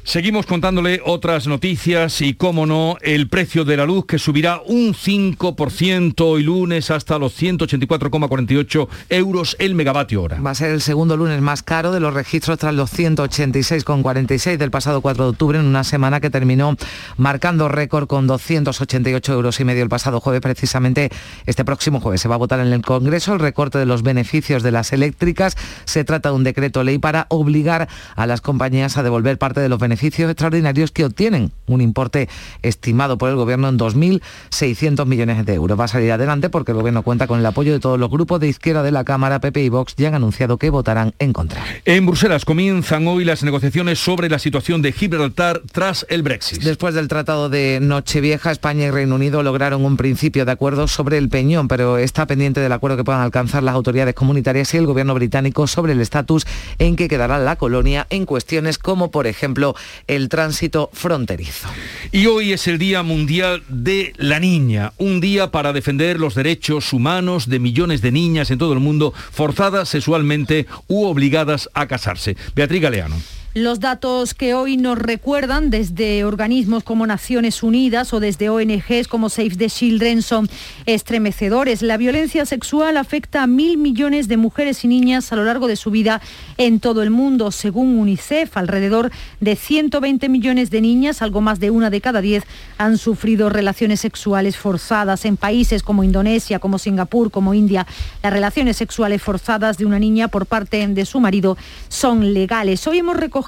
[0.07, 4.95] Seguimos contándole otras noticias y, cómo no, el precio de la luz que subirá un
[4.95, 10.41] 5% hoy lunes hasta los 184,48 euros el megavatio hora.
[10.41, 14.71] Va a ser el segundo lunes más caro de los registros tras los 186,46 del
[14.71, 16.77] pasado 4 de octubre en una semana que terminó
[17.17, 20.41] marcando récord con 288 euros y medio el pasado jueves.
[20.41, 21.11] Precisamente
[21.47, 24.63] este próximo jueves se va a votar en el Congreso el recorte de los beneficios
[24.63, 25.57] de las eléctricas.
[25.85, 29.69] Se trata de un decreto ley para obligar a las compañías a devolver parte de
[29.69, 32.29] los beneficios beneficios extraordinarios que obtienen un importe
[32.63, 35.81] estimado por el Gobierno en 2.600 millones de euros.
[35.81, 38.39] Va a salir adelante porque el Gobierno cuenta con el apoyo de todos los grupos
[38.41, 41.65] de izquierda de la Cámara, PP y Vox, ya han anunciado que votarán en contra.
[41.87, 46.63] En Bruselas comienzan hoy las negociaciones sobre la situación de Gibraltar tras el Brexit.
[46.63, 51.17] Después del Tratado de Nochevieja, España y Reino Unido lograron un principio de acuerdo sobre
[51.17, 54.87] el Peñón, pero está pendiente del acuerdo que puedan alcanzar las autoridades comunitarias y el
[54.87, 56.47] Gobierno británico sobre el estatus
[56.79, 59.75] en que quedará la colonia en cuestiones como, por ejemplo,
[60.07, 61.69] el tránsito fronterizo.
[62.13, 66.93] Y hoy es el Día Mundial de la Niña, un día para defender los derechos
[66.93, 72.37] humanos de millones de niñas en todo el mundo forzadas sexualmente u obligadas a casarse.
[72.55, 73.17] Beatriz Galeano.
[73.57, 79.31] Los datos que hoy nos recuerdan desde organismos como Naciones Unidas o desde ONGs como
[79.31, 80.51] Save the Children son
[80.85, 81.81] estremecedores.
[81.81, 85.77] La violencia sexual afecta a mil millones de mujeres y niñas a lo largo de
[85.77, 86.21] su vida
[86.59, 87.51] en todo el mundo.
[87.51, 92.45] Según UNICEF, alrededor de 120 millones de niñas, algo más de una de cada diez,
[92.77, 97.87] han sufrido relaciones sexuales forzadas en países como Indonesia, como Singapur, como India.
[98.23, 101.57] Las relaciones sexuales forzadas de una niña por parte de su marido
[101.89, 102.87] son legales.
[102.87, 103.46] Hoy hemos recogido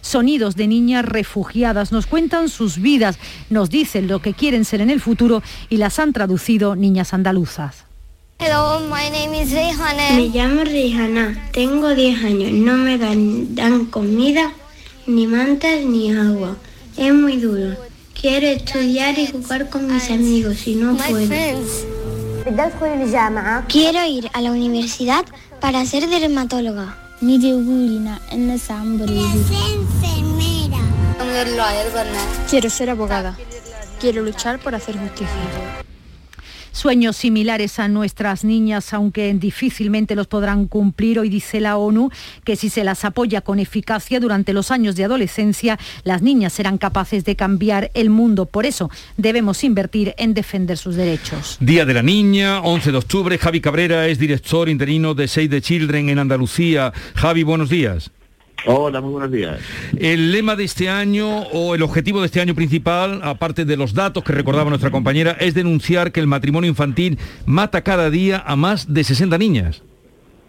[0.00, 4.90] sonidos de niñas refugiadas, nos cuentan sus vidas, nos dicen lo que quieren ser en
[4.90, 7.84] el futuro y las han traducido niñas andaluzas.
[8.38, 10.12] Hello, my name is Rihana.
[10.16, 14.52] Me llamo Rihana, tengo 10 años, no me dan, dan comida,
[15.06, 16.56] ni mantas, ni agua.
[16.96, 17.76] Es muy duro.
[18.18, 21.28] Quiero estudiar y jugar con mis amigos y no puedo.
[23.68, 25.24] Quiero ir a la universidad
[25.60, 26.99] para ser dermatóloga.
[32.48, 33.36] Quiero ser abogada.
[34.00, 35.89] Quiero luchar por hacer justicia.
[36.72, 41.18] Sueños similares a nuestras niñas, aunque difícilmente los podrán cumplir.
[41.18, 42.10] Hoy dice la ONU
[42.44, 46.78] que si se las apoya con eficacia durante los años de adolescencia, las niñas serán
[46.78, 48.46] capaces de cambiar el mundo.
[48.46, 51.56] Por eso debemos invertir en defender sus derechos.
[51.60, 53.38] Día de la Niña, 11 de octubre.
[53.38, 56.92] Javi Cabrera es director interino de Save the Children en Andalucía.
[57.14, 58.10] Javi, buenos días.
[58.66, 59.58] Hola, muy buenos días.
[59.98, 63.94] El lema de este año o el objetivo de este año principal, aparte de los
[63.94, 68.56] datos que recordaba nuestra compañera, es denunciar que el matrimonio infantil mata cada día a
[68.56, 69.82] más de 60 niñas.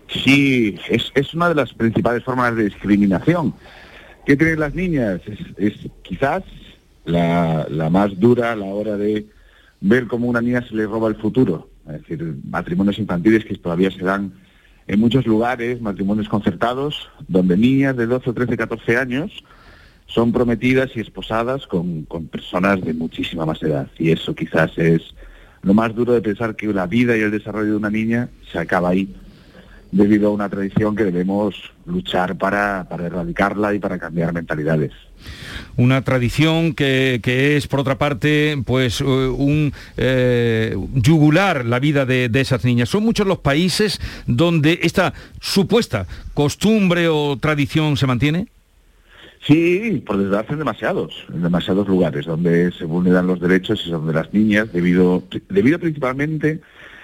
[0.09, 3.53] Sí, es, una de las principales formas de discriminación
[4.25, 5.21] que tienen las niñas.
[5.57, 6.43] Es, quizás
[7.05, 9.25] la, la, más dura a la hora de
[9.79, 11.69] ver cómo una niña se le roba el futuro.
[11.87, 14.33] Es decir, matrimonios infantiles que todavía se dan
[14.91, 19.31] en muchos lugares, matrimonios concertados, donde niñas de 12, 13, 14 años
[20.05, 23.87] son prometidas y esposadas con, personas de muchísima más edad.
[23.97, 25.15] Y eso quizás es
[25.61, 28.59] lo más duro de pensar que la vida y el desarrollo de una niña se
[28.59, 29.07] acaba ahí,
[29.91, 34.91] debido a una tradición que debemos luchar para, para erradicarla y para cambiar mentalidades
[35.77, 42.29] una tradición que, es, por otra parte, pues eh, un eh, yugular la vida de,
[42.33, 42.89] esas niñas.
[42.89, 48.47] Son muchos los países donde esta supuesta costumbre o tradición se mantiene.
[49.45, 54.13] Sí, por desgracia en demasiados, en demasiados lugares donde se vulneran los derechos y donde
[54.13, 56.59] las niñas, debido, debido principalmente,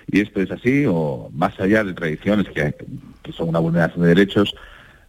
[0.07, 4.55] y esto es así, o más allá de tradiciones que son una vulneración de derechos,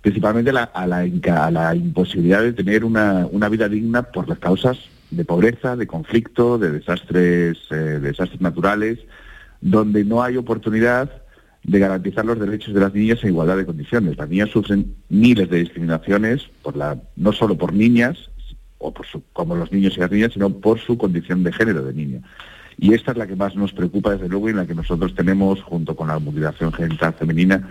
[0.01, 4.79] principalmente a, la, imposibilidad de tener una, vida digna por las causas
[5.11, 8.99] de pobreza, de conflicto, de desastres, eh, desastres naturales,
[9.61, 11.11] donde no hay oportunidad
[11.65, 14.17] de garantizar los derechos de las niñas en igualdad de condiciones.
[14.17, 18.31] Las niñas sufren miles de discriminaciones, por la, no solo por niñas,
[18.79, 21.83] o por su, como los niños y las niñas, sino por su condición de género
[21.83, 22.21] de niña.
[22.79, 25.15] Y esta es la que más nos preocupa, desde luego, y en la que nosotros
[25.15, 27.69] tenemos, junto con la mutilación genital femenina,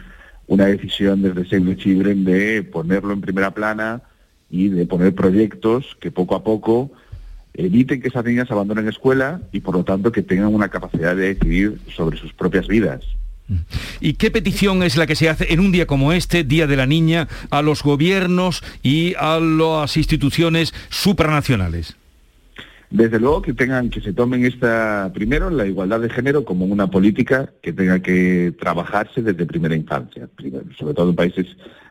[0.47, 4.01] una decisión desde Save the Children de ponerlo en primera plana
[4.49, 6.91] y de poner proyectos que poco a poco
[7.53, 11.33] eviten que esas niñas abandonen escuela y por lo tanto que tengan una capacidad de
[11.33, 13.03] decidir sobre sus propias vidas.
[13.99, 16.75] ¿Y qué petición es la que se hace en un día como este, Día de
[16.75, 21.95] la Niña, a los gobiernos y a las instituciones supranacionales?
[22.89, 26.87] Desde luego que tengan, que se tomen esta, primero, la igualdad de género como una
[26.87, 30.29] política que tenga que trabajarse desde primera infancia,
[30.77, 31.47] sobre todo en países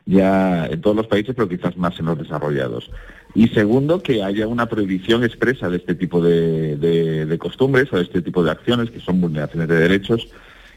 [0.07, 2.89] ya, en todos los países, pero quizás más en los desarrollados.
[3.35, 8.23] Y segundo, que haya una prohibición expresa de este tipo de, costumbres o de este
[8.23, 10.27] tipo de acciones que son vulneraciones de derechos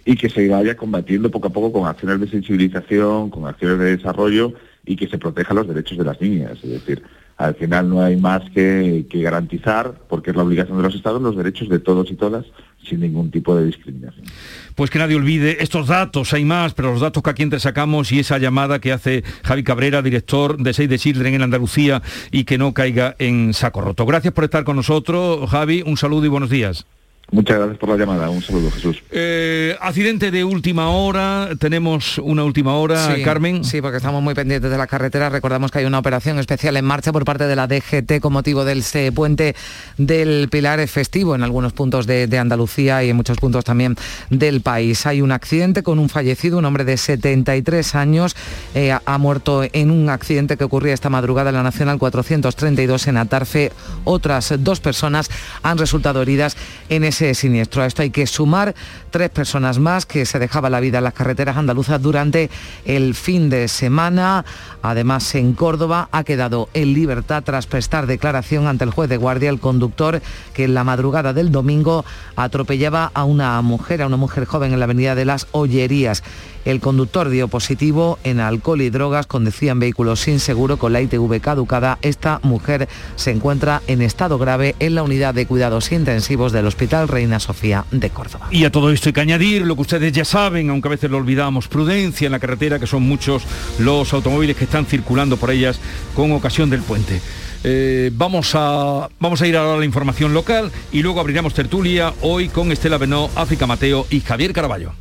[0.04, 3.96] y que se vaya combatiendo poco a poco con acciones de sensibilización, con acciones de
[3.96, 4.52] desarrollo
[4.84, 6.58] y que se protejan los derechos de las niñas.
[6.62, 7.02] Es decir,
[7.40, 11.34] al final no hay más que, garantizar, porque es la obligación de los Estados, los
[11.38, 12.44] derechos de todos y todas
[12.86, 14.26] sin ningún tipo de discriminación.
[14.74, 18.12] Pues que nadie olvide estos datos, hay más, pero los datos que aquí entre sacamos
[18.12, 22.44] y esa llamada que hace Javi Cabrera, director de Save the Children en Andalucía, y
[22.44, 24.04] que no caiga en saco roto.
[24.04, 26.84] Gracias por estar con nosotros, Javi, un saludo y buenos días.
[27.32, 28.28] Muchas gracias por la llamada.
[28.28, 29.02] Un saludo, Jesús.
[29.12, 31.50] Eh, accidente de última hora.
[31.60, 33.62] Tenemos una última hora, Carmen.
[33.64, 35.28] Sí, porque estamos muy pendientes de la carretera.
[35.28, 38.64] Recordamos que hay una operación especial en marcha por parte de la DGT con motivo
[38.64, 38.82] del
[39.14, 39.54] puente
[39.96, 43.96] del Pilar festivo en algunos puntos de, Andalucía y en muchos puntos también
[44.30, 45.06] del país.
[45.06, 48.34] Hay un accidente con un fallecido, un hombre de 73 años.
[48.74, 53.16] Eh, ha muerto en un accidente que ocurría esta madrugada en la Nacional 432 en
[53.18, 53.72] Atarfe.
[54.04, 55.30] Otras dos personas
[55.62, 56.56] han resultado heridas
[56.88, 57.82] en ese siniestro.
[57.82, 58.74] A esto hay que sumar
[59.10, 62.50] tres personas más que se dejaban la vida en las carreteras andaluzas durante
[62.84, 64.44] el fin de semana.
[64.82, 69.50] Además, en Córdoba ha quedado en libertad tras prestar declaración ante el juez de guardia
[69.50, 70.22] el conductor
[70.54, 72.04] que en la madrugada del domingo
[72.36, 76.22] atropellaba a una mujer, a una mujer joven en la avenida de las Ollerías.
[76.64, 81.00] El conductor dio positivo en alcohol y drogas, conducía en vehículos sin seguro con la
[81.00, 81.98] ITV caducada.
[82.02, 87.08] Esta mujer se encuentra en estado grave en la unidad de cuidados intensivos del Hospital
[87.08, 88.48] Reina Sofía de Córdoba.
[88.50, 91.10] Y a todo esto hay que añadir lo que ustedes ya saben, aunque a veces
[91.10, 93.42] lo olvidamos, prudencia en la carretera, que son muchos
[93.78, 95.80] los automóviles que están circulando por ellas
[96.14, 97.20] con ocasión del puente.
[97.62, 102.14] Eh, vamos, a, vamos a ir ahora a la información local y luego abriremos tertulia
[102.22, 104.92] hoy con Estela Benó, África Mateo y Javier Caraballo.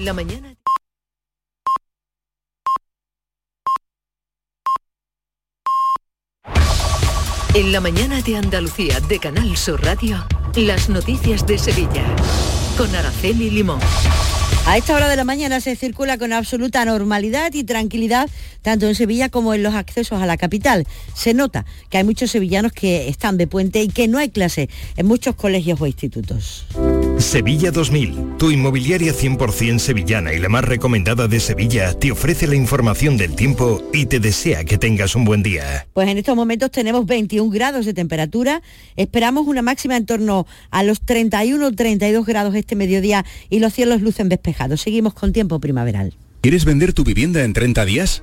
[0.00, 0.14] En la
[7.82, 8.22] mañana.
[8.22, 12.04] De Andalucía de Canal Sur Radio, las noticias de Sevilla.
[12.78, 13.80] Con Araceli Limón.
[14.66, 18.30] A esta hora de la mañana se circula con absoluta normalidad y tranquilidad
[18.62, 20.86] tanto en Sevilla como en los accesos a la capital.
[21.14, 24.70] Se nota que hay muchos sevillanos que están de puente y que no hay clase
[24.96, 26.66] en muchos colegios o institutos.
[27.20, 32.54] Sevilla 2000, tu inmobiliaria 100% sevillana y la más recomendada de Sevilla, te ofrece la
[32.54, 35.86] información del tiempo y te desea que tengas un buen día.
[35.92, 38.62] Pues en estos momentos tenemos 21 grados de temperatura,
[38.96, 44.00] esperamos una máxima en torno a los 31 32 grados este mediodía y los cielos
[44.02, 44.80] lucen despejados.
[44.80, 46.14] Seguimos con tiempo primaveral.
[46.40, 48.22] ¿Quieres vender tu vivienda en 30 días?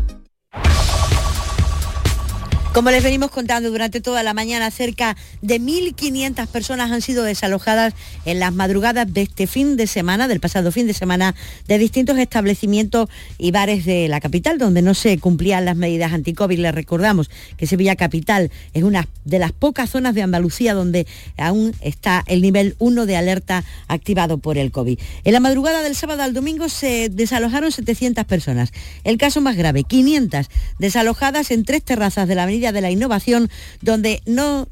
[2.73, 7.93] Como les venimos contando durante toda la mañana, cerca de 1.500 personas han sido desalojadas
[8.23, 11.35] en las madrugadas de este fin de semana, del pasado fin de semana,
[11.67, 16.59] de distintos establecimientos y bares de la capital, donde no se cumplían las medidas anti-COVID.
[16.59, 21.05] Les recordamos que Sevilla Capital es una de las pocas zonas de Andalucía donde
[21.37, 24.97] aún está el nivel 1 de alerta activado por el COVID.
[25.25, 28.71] En la madrugada del sábado al domingo se desalojaron 700 personas.
[29.03, 30.47] El caso más grave, 500
[30.79, 33.49] desalojadas en tres terrazas de la avenida de la Innovación,
[33.81, 34.67] donde no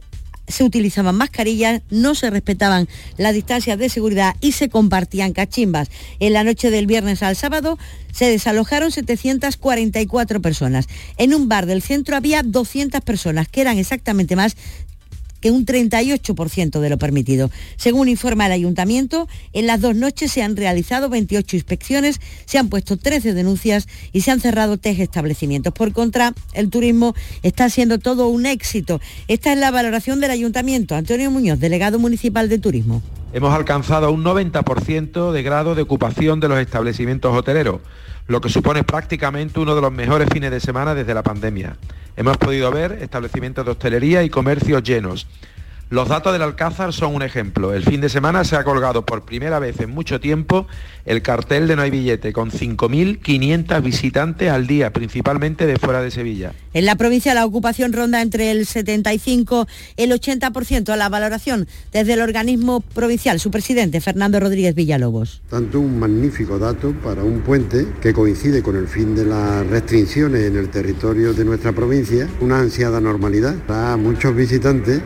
[0.49, 5.89] se utilizaban mascarillas, no se respetaban las distancias de seguridad y se compartían cachimbas.
[6.19, 7.77] En la noche del viernes al sábado
[8.11, 10.87] se desalojaron 744 personas.
[11.17, 14.57] En un bar del centro había 200 personas, que eran exactamente más
[15.39, 17.49] que un 38% de lo permitido.
[17.77, 22.69] Según informa el ayuntamiento, en las dos noches se han realizado 28 inspecciones, se han
[22.69, 25.73] puesto 13 denuncias y se han cerrado tres establecimientos.
[25.73, 28.99] Por contra, el turismo está siendo todo un éxito.
[29.27, 30.95] Esta es la valoración del ayuntamiento.
[30.95, 33.01] Antonio Muñoz, delegado municipal de turismo.
[33.31, 37.81] Hemos alcanzado un 90% de grado de ocupación de los establecimientos hoteleros,
[38.29, 41.75] lo que supone prácticamente uno de los mejores fines de semana desde la pandemia.
[42.15, 45.27] Hemos podido ver establecimientos de hostelería y comercios llenos.
[45.91, 47.73] Los datos del Alcázar son un ejemplo.
[47.73, 50.67] El fin de semana se ha colgado por primera vez en mucho tiempo
[51.03, 56.11] el cartel de No hay billete, con 5.500 visitantes al día, principalmente de fuera de
[56.11, 56.53] Sevilla.
[56.75, 61.67] En la provincia la ocupación ronda entre el 75 y el 80% a la valoración
[61.91, 65.41] desde el organismo provincial, su presidente Fernando Rodríguez Villalobos.
[65.49, 70.43] Tanto un magnífico dato para un puente que coincide con el fin de las restricciones
[70.43, 73.55] en el territorio de nuestra provincia, una ansiada normalidad.
[73.67, 75.01] A muchos visitantes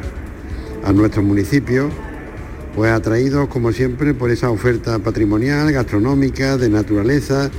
[0.84, 1.90] a nuestro municipio,
[2.76, 7.50] pues atraídos como siempre por esa oferta patrimonial, gastronómica, de naturaleza,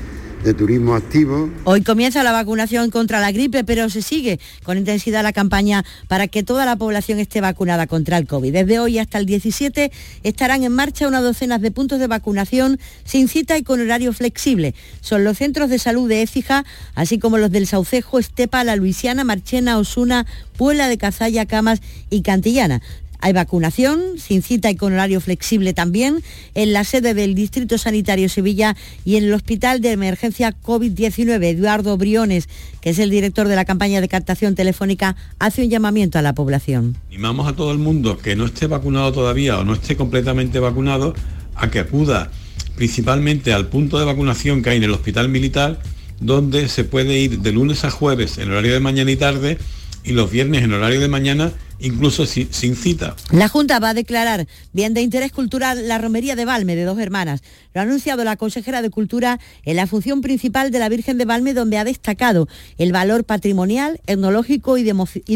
[0.44, 1.48] de turismo activo.
[1.64, 6.28] Hoy comienza la vacunación contra la gripe, pero se sigue con intensidad la campaña para
[6.28, 8.52] que toda la población esté vacunada contra el COVID.
[8.52, 9.90] Desde hoy hasta el 17
[10.22, 14.74] estarán en marcha unas docenas de puntos de vacunación sin cita y con horario flexible.
[15.00, 19.24] Son los centros de salud de Écija, así como los del Saucejo, Estepa, La Luisiana,
[19.24, 20.26] Marchena, Osuna,
[20.58, 22.82] Puebla de Cazalla, Camas y Cantillana.
[23.20, 26.22] Hay vacunación sin cita y con horario flexible también
[26.54, 31.44] en la sede del Distrito Sanitario Sevilla y en el Hospital de Emergencia COVID-19.
[31.44, 32.48] Eduardo Briones,
[32.80, 36.34] que es el director de la campaña de captación telefónica, hace un llamamiento a la
[36.34, 36.96] población.
[37.08, 41.14] Animamos a todo el mundo que no esté vacunado todavía o no esté completamente vacunado
[41.54, 42.30] a que acuda
[42.76, 45.80] principalmente al punto de vacunación que hay en el Hospital Militar,
[46.20, 49.58] donde se puede ir de lunes a jueves en horario de mañana y tarde
[50.04, 53.16] y los viernes en horario de mañana incluso sin, cita.
[53.30, 56.98] La Junta va a declarar bien de interés cultural la romería de Valme de dos
[56.98, 57.42] hermanas.
[57.72, 61.24] Lo ha anunciado la consejera de Cultura en la función principal de la Virgen de
[61.24, 64.84] Valme, donde ha destacado el valor patrimonial, etnológico y,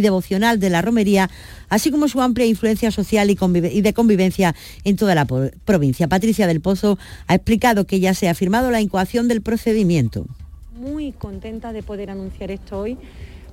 [0.00, 1.30] devocional de la romería,
[1.68, 3.38] así como su amplia influencia social y,
[3.72, 6.08] y de convivencia en toda la provincia.
[6.08, 10.26] Patricia del Pozo ha explicado que ya se ha firmado la incoación del procedimiento.
[10.78, 12.96] Muy contenta de poder anunciar esto hoy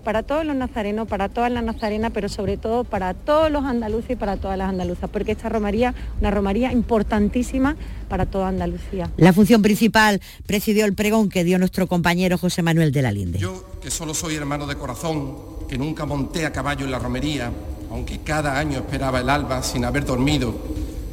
[0.06, 4.12] para todos los nazarenos, para todas las nazarenas, pero sobre todo para todos los andaluces
[4.12, 7.76] y para todas las andaluzas, porque esta romaría, una romaría importantísima
[8.08, 9.10] para toda Andalucía.
[9.18, 13.40] La función principal presidió el pregón que dio nuestro compañero José Manuel de la Linde.
[13.40, 15.36] Yo, que solo soy hermano de corazón,
[15.68, 17.52] que nunca monté a caballo en la romería,
[17.90, 20.54] aunque cada año esperaba el alba sin haber dormido,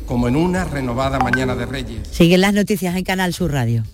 [0.06, 2.08] como en una renovada mañana de Reyes.
[2.10, 3.84] Siguen las noticias en Canal Sur Radio.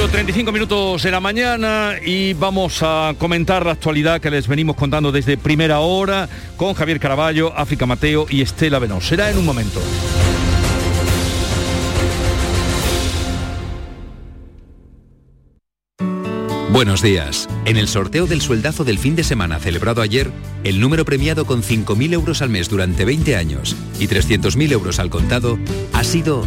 [0.00, 5.12] 8.35 minutos de la mañana y vamos a comentar la actualidad que les venimos contando
[5.12, 6.26] desde primera hora
[6.56, 9.02] con Javier Caraballo, África Mateo y Estela Benó.
[9.02, 9.78] Será en un momento.
[16.70, 17.46] Buenos días.
[17.66, 20.30] En el sorteo del sueldazo del fin de semana celebrado ayer,
[20.64, 25.10] el número premiado con 5.000 euros al mes durante 20 años y 300.000 euros al
[25.10, 25.58] contado
[25.92, 26.46] ha sido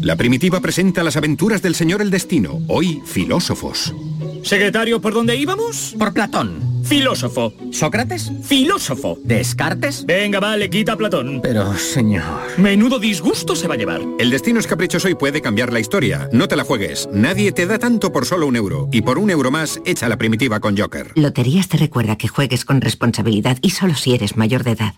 [0.00, 3.94] La primitiva presenta las aventuras del señor el destino, hoy filósofos.
[4.42, 5.94] Secretario, ¿por dónde íbamos?
[5.98, 6.74] Por Platón.
[6.84, 7.54] Filósofo.
[7.72, 8.30] ¿Sócrates?
[8.42, 9.18] Filósofo.
[9.24, 10.04] ¿Descartes?
[10.04, 11.40] Venga, vale, quita a Platón.
[11.42, 12.24] Pero, señor...
[12.58, 14.02] Menudo disgusto se va a llevar.
[14.18, 16.28] El destino es caprichoso y puede cambiar la historia.
[16.30, 17.08] No te la juegues.
[17.10, 18.88] Nadie te da tanto por solo un euro.
[18.92, 21.12] Y por un euro más, echa la primitiva con Joker.
[21.14, 24.94] Loterías te recuerda que juegues con responsabilidad y solo si eres mayor de edad.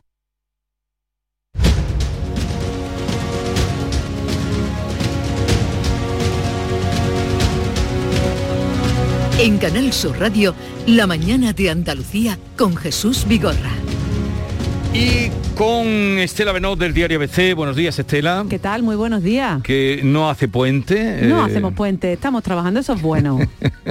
[9.38, 10.54] En Canal Sur Radio,
[10.86, 13.70] La mañana de Andalucía con Jesús Vigorra.
[14.94, 15.86] Y con
[16.18, 17.54] Estela Benot del diario ABC.
[17.54, 18.46] Buenos días, Estela.
[18.48, 18.82] ¿Qué tal?
[18.82, 19.60] Muy buenos días.
[19.62, 21.20] Que no hace puente.
[21.22, 23.38] No eh, hacemos puente, estamos trabajando, eso es bueno.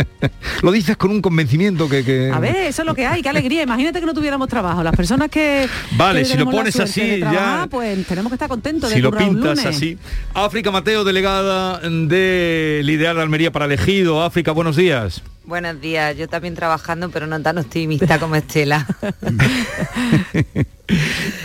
[0.63, 2.03] Lo dices con un convencimiento que...
[2.03, 3.61] que- A ver, eso es lo que hay, qué alegría.
[3.61, 4.81] Imagínate que no tuviéramos trabajo.
[4.81, 5.67] Las personas que...
[5.91, 8.95] Vale, que si lo pones así, de trabajar, ya- Pues tenemos que estar contentos de
[8.95, 9.75] Si lo currar un pintas lunes.
[9.77, 9.97] así.
[10.33, 14.23] África Mateo, delegada del Ideal de Almería para elegido.
[14.23, 15.21] África, buenos días.
[15.47, 18.85] Buenos días, yo también trabajando, pero no tan optimista como Estela.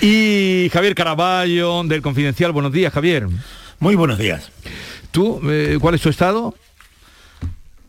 [0.03, 2.53] Y Javier Caraballo del Confidencial.
[2.53, 3.27] Buenos días, Javier.
[3.79, 4.51] Muy buenos días.
[5.11, 6.55] ¿Tú, eh, cuál es tu estado?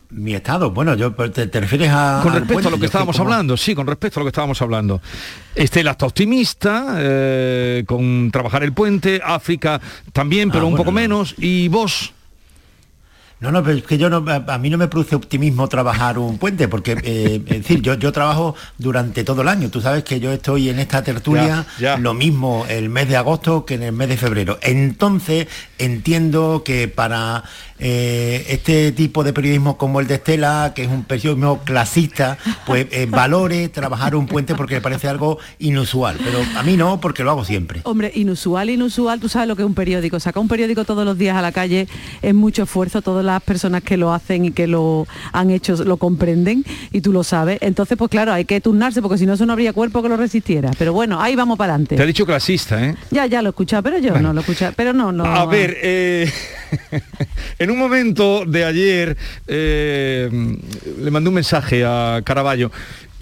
[0.08, 3.16] Mi estado, bueno, yo te, te refieres a Con respecto puente, a lo que estábamos
[3.18, 5.00] como- hablando, sí, con respecto a lo que estábamos hablando.
[5.54, 9.78] Estela está optimista, eh, con trabajar el puente, África
[10.12, 11.00] también, pero Ah, un bueno, poco no.
[11.00, 12.12] menos, y vos...
[13.42, 16.16] No, no, pero es que yo no, a, a mí no me produce optimismo trabajar
[16.16, 19.68] un puente, porque, eh, es decir, yo, yo trabajo durante todo el año.
[19.68, 21.98] Tú sabes que yo estoy en esta tertulia Ya, ya.
[21.98, 24.58] lo mismo el mes de agosto que en el mes de febrero.
[24.62, 27.42] Entonces, entiendo que para
[27.80, 32.86] eh, este tipo de periodismo como el de Estela, que es un periodismo clasista, pues
[32.92, 36.16] eh, valore trabajar un puente porque me parece algo inusual.
[36.22, 37.80] Pero a mí no, porque lo hago siempre.
[37.84, 40.20] Hombre, inusual, inusual, tú sabes lo que es un periódico.
[40.20, 41.88] Sacar un periódico todos los días a la calle
[42.22, 45.96] es mucho esfuerzo, todas las personas que lo hacen y que lo han hecho lo
[45.96, 47.58] comprenden y tú lo sabes.
[47.60, 50.16] Entonces, pues claro, hay que turnarse porque si no eso no habría cuerpo que lo
[50.16, 50.70] resistiera.
[50.78, 51.96] Pero bueno, ahí vamos para adelante.
[51.96, 52.96] Te ha dicho clasista, ¿eh?
[53.10, 54.72] Ya, ya lo he escuchado, pero yo no lo he escuchado.
[54.76, 55.24] Pero no, no.
[55.24, 56.30] A ver, eh,
[57.58, 59.16] en un momento de ayer
[59.46, 60.58] eh,
[60.98, 62.70] le mandé un mensaje a Caraballo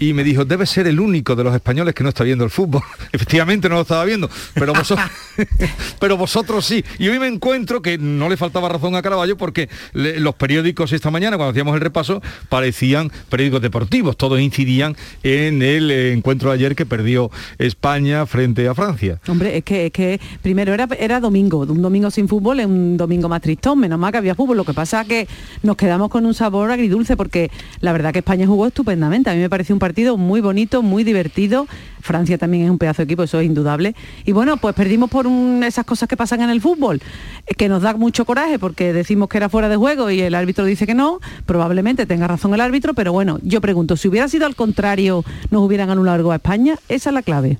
[0.01, 2.49] y me dijo, debe ser el único de los españoles que no está viendo el
[2.49, 2.81] fútbol.
[3.13, 5.07] Efectivamente no lo estaba viendo, pero vosotros,
[5.99, 6.83] pero vosotros sí.
[6.97, 10.91] Y hoy me encuentro que no le faltaba razón a Caraballo porque le- los periódicos
[10.91, 14.17] esta mañana, cuando hacíamos el repaso, parecían periódicos deportivos.
[14.17, 17.29] Todos incidían en el encuentro de ayer que perdió
[17.59, 19.19] España frente a Francia.
[19.27, 22.97] Hombre, es que, es que primero era, era domingo, un domingo sin fútbol es un
[22.97, 24.57] domingo más tristón, menos mal que había fútbol.
[24.57, 25.27] Lo que pasa es que
[25.61, 29.29] nos quedamos con un sabor agridulce porque la verdad que España jugó estupendamente.
[29.29, 31.67] A mí me pareció un partido muy bonito, muy divertido.
[32.01, 33.95] Francia también es un pedazo de equipo, eso es indudable.
[34.25, 36.99] Y bueno, pues perdimos por un- esas cosas que pasan en el fútbol,
[37.45, 40.33] eh, que nos da mucho coraje porque decimos que era fuera de juego y el
[40.35, 41.19] árbitro dice que no.
[41.45, 45.61] Probablemente tenga razón el árbitro, pero bueno, yo pregunto, si hubiera sido al contrario, nos
[45.61, 47.57] hubieran anulado algo a España, esa es la clave.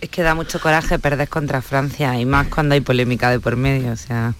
[0.00, 3.56] Es que da mucho coraje perder contra Francia y más cuando hay polémica de por
[3.56, 4.34] medio, o sea...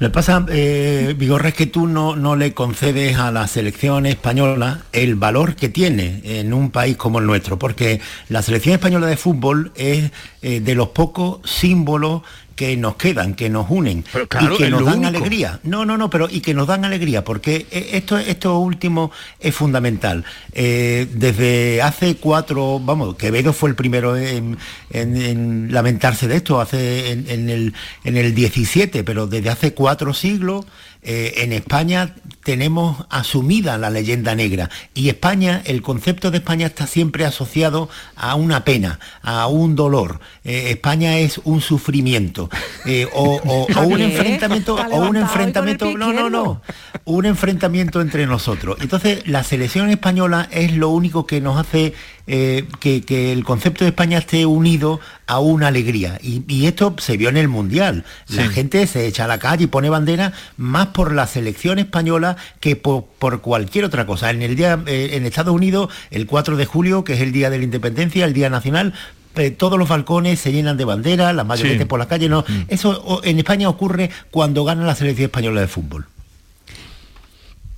[0.00, 4.06] Lo que pasa, eh, Vigorra, es que tú no, no le concedes a la selección
[4.06, 9.06] española el valor que tiene en un país como el nuestro, porque la selección española
[9.06, 10.10] de fútbol es
[10.42, 12.22] eh, de los pocos símbolos
[12.54, 15.08] que nos quedan, que nos unen claro, y que nos dan único.
[15.08, 15.60] alegría.
[15.64, 19.54] No, no, no, pero y que nos dan alegría, porque eh, esto, esto último es
[19.54, 20.24] fundamental.
[20.52, 24.56] Eh, desde hace cuatro, vamos, Quevedo fue el primero en,
[24.90, 27.74] en- en lamentarse de esto, hace en, en el,
[28.04, 30.64] en el 17, pero desde hace cuatro siglos
[31.04, 36.86] eh, en España tenemos asumida la leyenda negra y España, el concepto de España está
[36.86, 40.20] siempre asociado a una pena, a un dolor.
[40.44, 42.50] Eh, España es un sufrimiento
[42.84, 46.60] eh, o, o- o un enfrentamiento o un enfrentamiento no no no
[47.04, 51.94] un enfrentamiento entre nosotros entonces la selección española es lo único que nos hace
[52.26, 56.94] eh, que, que el concepto de España esté unido a una alegría y, y esto
[56.98, 60.32] se vio en el mundial la gente se echa a la calle y pone bandera
[60.56, 65.10] más por la selección española que por, por cualquier otra cosa en el día eh,
[65.12, 68.32] en Estados Unidos el 4 de julio que es el día de la independencia el
[68.32, 68.94] día nacional
[69.36, 71.84] eh, todos los balcones se llenan de banderas, las mayorías Sí.
[71.86, 72.44] por las calles no.
[72.68, 76.06] Eso o- en España ocurre cuando gana la selección española de fútbol.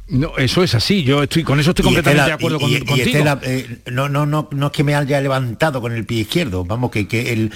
[0.08, 2.70] No, eso es así, yo estoy con eso estoy completamente Estela- de acuerdo y- con-
[2.70, 3.06] y- y contigo.
[3.08, 6.64] Estela, eh, no, no, no, no es que me haya levantado con el pie izquierdo,
[6.64, 7.50] vamos, que, que el,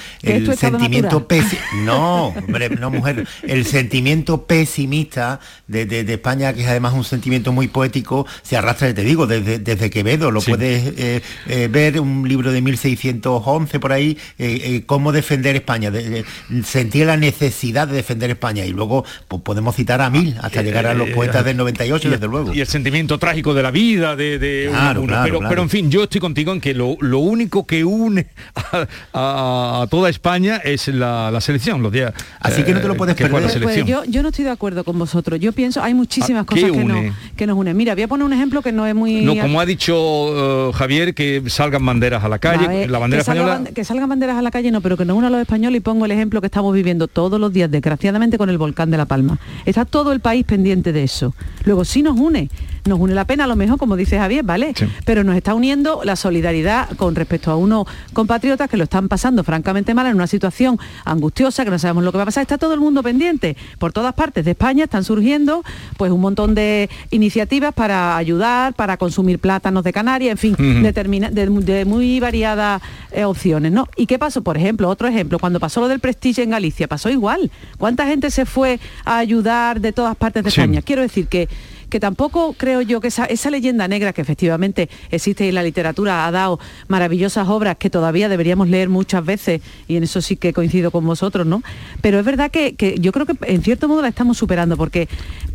[0.56, 1.28] sentimiento natural.
[1.28, 3.24] pesi- No, hombre, no mujer.
[3.44, 5.38] El sentimiento pesimista
[5.68, 9.28] de, de- de España, que es además un sentimiento muy poético, se arrastra, te digo,
[9.28, 10.32] desde, desde Quevedo.
[10.32, 10.50] Lo Sí.
[10.50, 15.92] puedes eh, eh, ver, un libro de 1611 por ahí, eh, eh, cómo defender España.
[15.92, 16.24] de- de-
[16.64, 18.64] sentía la necesidad de defender España.
[18.64, 22.10] Y luego pues, podemos citar a mil, hasta llegar a los poetas del 98, y-
[22.10, 22.39] desde luego.
[22.52, 25.08] Y el sentimiento trágico de la vida, de, de Claro, uno.
[25.08, 25.50] claro, pero, claro.
[25.50, 29.82] pero en fin, yo estoy contigo en que lo, lo único que une a, a-
[29.82, 32.12] a toda España es la, la selección, los días.
[32.40, 33.60] Así que no te lo puedes que juega perder.
[33.60, 34.04] la Pues selección.
[34.06, 35.38] yo, yo no estoy de acuerdo con vosotros.
[35.40, 37.76] Yo pienso, hay muchísimas ¿A qué cosas que, nos, que nos unen.
[37.76, 39.22] Mira, voy a poner un ejemplo que no es muy...
[39.24, 42.98] No, como ha dicho eh, Javier, que salgan banderas a la calle, A ver, la
[42.98, 43.70] bandera que, salga española.
[43.74, 45.80] que salgan banderas a la calle, no, pero que nos una a los españoles y
[45.80, 49.06] pongo el ejemplo que estamos viviendo todos los días, desgraciadamente, con el volcán de La
[49.06, 49.38] Palma.
[49.66, 51.34] Está todo el país pendiente de eso.
[51.64, 52.29] Luego sí nos une,
[52.86, 54.72] nos une la pena, a lo mejor, como dice Javier, ¿vale?
[55.04, 59.44] Pero nos está uniendo la solidaridad con respecto a unos compatriotas que lo están pasando
[59.44, 62.42] francamente mal en una situación angustiosa, que no sabemos lo que va a pasar.
[62.42, 63.56] Está todo el mundo pendiente.
[63.78, 65.62] Por todas partes de España están surgiendo
[65.98, 71.30] pues un montón de iniciativas para ayudar, para consumir plátanos de Canarias, en fin, determina-
[71.30, 72.80] de, de muy variadas
[73.12, 73.88] eh, opciones, ¿no?
[73.96, 74.42] ¿Y qué pasó?
[74.42, 77.50] Por ejemplo, otro ejemplo, cuando pasó lo del Prestige en Galicia, pasó igual.
[77.78, 80.60] ¿Cuánta gente se fue a ayudar de todas partes de Sí.
[80.60, 80.80] España?
[80.82, 81.48] Quiero decir que
[81.90, 86.30] que tampoco creo yo que esa, leyenda negra que efectivamente existe y la literatura ha
[86.30, 90.90] dado maravillosas obras que todavía deberíamos leer muchas veces y en eso sí que coincido
[90.90, 91.62] con vosotros, ¿no?
[92.00, 95.08] Pero es verdad que, que yo creo que en cierto modo la estamos superando porque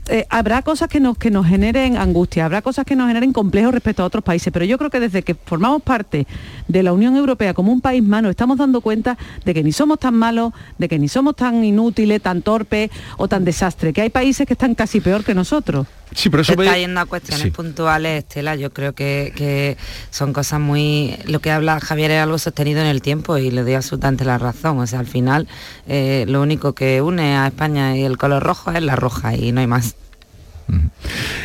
[0.08, 3.74] eh, habrá cosas que nos, que nos generen angustia, habrá cosas que nos generen complejos
[3.74, 6.28] respecto a otros países, pero yo creo que desde que formamos parte
[6.68, 9.72] de la Unión Europea como un país más nos estamos dando cuenta de que ni
[9.72, 14.02] somos tan malos, de que ni somos tan inútiles, tan torpes o tan desastres, que
[14.02, 15.88] hay países que están casi peor que nosotros.
[16.14, 18.56] Sí, pero Se está yendo a cuestiones puntuales, Estela.
[18.56, 19.76] Yo creo que, que
[20.12, 21.18] son cosas muy...
[21.26, 24.38] Lo que habla Javier es algo sostenido en el tiempo y le doy absolutamente la
[24.38, 24.80] razón.
[24.80, 25.48] O sea, al final
[25.88, 29.52] eh, lo único que une a España y el color rojo es la roja y
[29.52, 29.95] no hay más.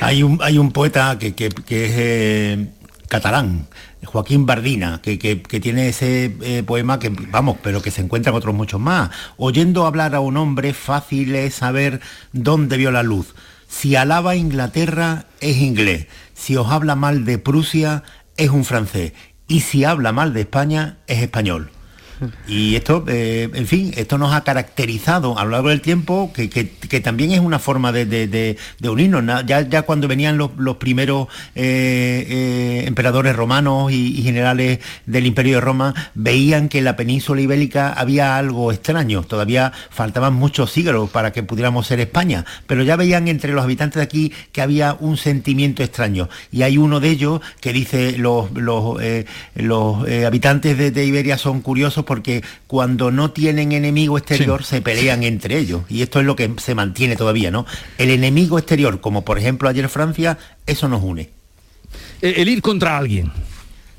[0.00, 2.68] Hay un, hay un poeta que, que- es eh,
[3.08, 3.66] catalán,
[4.04, 8.54] Joaquín Bardina, que, que- tiene ese eh, poema que, vamos, pero que se encuentran otros
[8.54, 9.10] muchos más.
[9.36, 12.00] Oyendo hablar a un hombre, fácil es saber
[12.32, 13.34] dónde vio la luz.
[13.68, 16.06] Si alaba Inglaterra, es inglés.
[16.34, 18.02] Si os habla mal de Prusia,
[18.36, 19.12] es un francés.
[19.46, 21.70] Y si habla mal de España, es español.
[22.46, 26.48] Y esto, eh, en fin, esto nos ha caracterizado a lo largo del tiempo, que,
[26.50, 28.56] que- que también es una forma de, de-
[28.88, 29.46] unirnos.
[29.46, 35.56] Ya, ya cuando venían los, los primeros eh, eh, emperadores romanos y, generales del Imperio
[35.56, 39.22] de Roma, veían que en la península ibérica había algo extraño.
[39.22, 43.96] Todavía faltaban muchos siglos para que pudiéramos ser España, pero ya veían entre los habitantes
[43.96, 46.28] de aquí que había un sentimiento extraño.
[46.50, 48.98] Y hay uno de ellos que dice los, los,
[49.54, 55.56] los habitantes de Iberia son curiosos porque cuando no tienen enemigo exterior se pelean entre
[55.58, 55.82] ellos.
[55.88, 57.66] Y esto es lo que se mantiene todavía, ¿no?
[57.98, 60.36] El enemigo exterior, como por ejemplo ayer Francia,
[60.66, 61.30] eso nos une.
[62.20, 63.30] El ir contra alguien.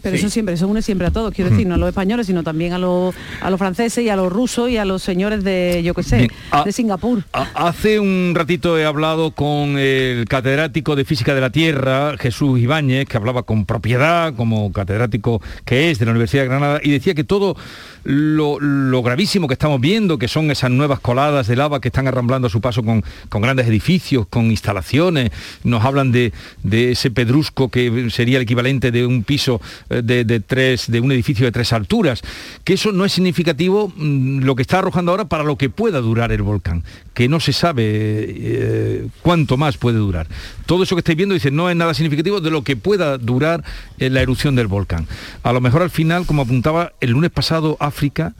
[0.01, 2.43] Pero eso siempre, eso une siempre a todos, quiero decir, no a los españoles, sino
[2.43, 5.81] también a los, a los franceses y a los rusos y a los señores de,
[5.83, 6.31] yo qué sé, Bien.
[6.51, 7.23] Ah, de Singapur.
[7.33, 12.59] A- Hace un ratito he hablado con el catedrático de Física de la Tierra, Jesús
[12.59, 16.91] Ibáñez, que hablaba con propiedad, como catedrático que es de la Universidad de Granada, y
[16.91, 17.55] decía que todo
[18.03, 22.07] lo, lo gravísimo que estamos viendo, que son esas nuevas coladas de lava que están
[22.07, 25.31] arramblando a su paso con, con grandes edificios, con instalaciones,
[25.63, 26.33] nos hablan de,
[26.63, 31.11] de ese pedrusco que sería el equivalente de un piso de, de tres, de un
[31.11, 32.21] edificio de tres alturas,
[32.63, 35.99] que eso no es significativo mm, lo que está arrojando ahora para lo que pueda
[35.99, 36.83] durar el volcán,
[37.13, 40.27] que no se sabe eh, cuánto más puede durar.
[40.65, 43.63] Todo eso que estáis viendo dice no es nada significativo de lo que pueda durar
[43.99, 45.07] eh, la erupción del volcán.
[45.43, 48.33] A lo mejor al final, como apuntaba el lunes pasado África,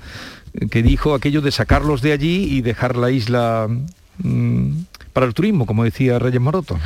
[0.54, 3.68] eh, que dijo aquello de sacarlos de allí y dejar la isla
[4.20, 4.70] mm,
[5.14, 6.80] para el turismo, como decía Reyes Moroto.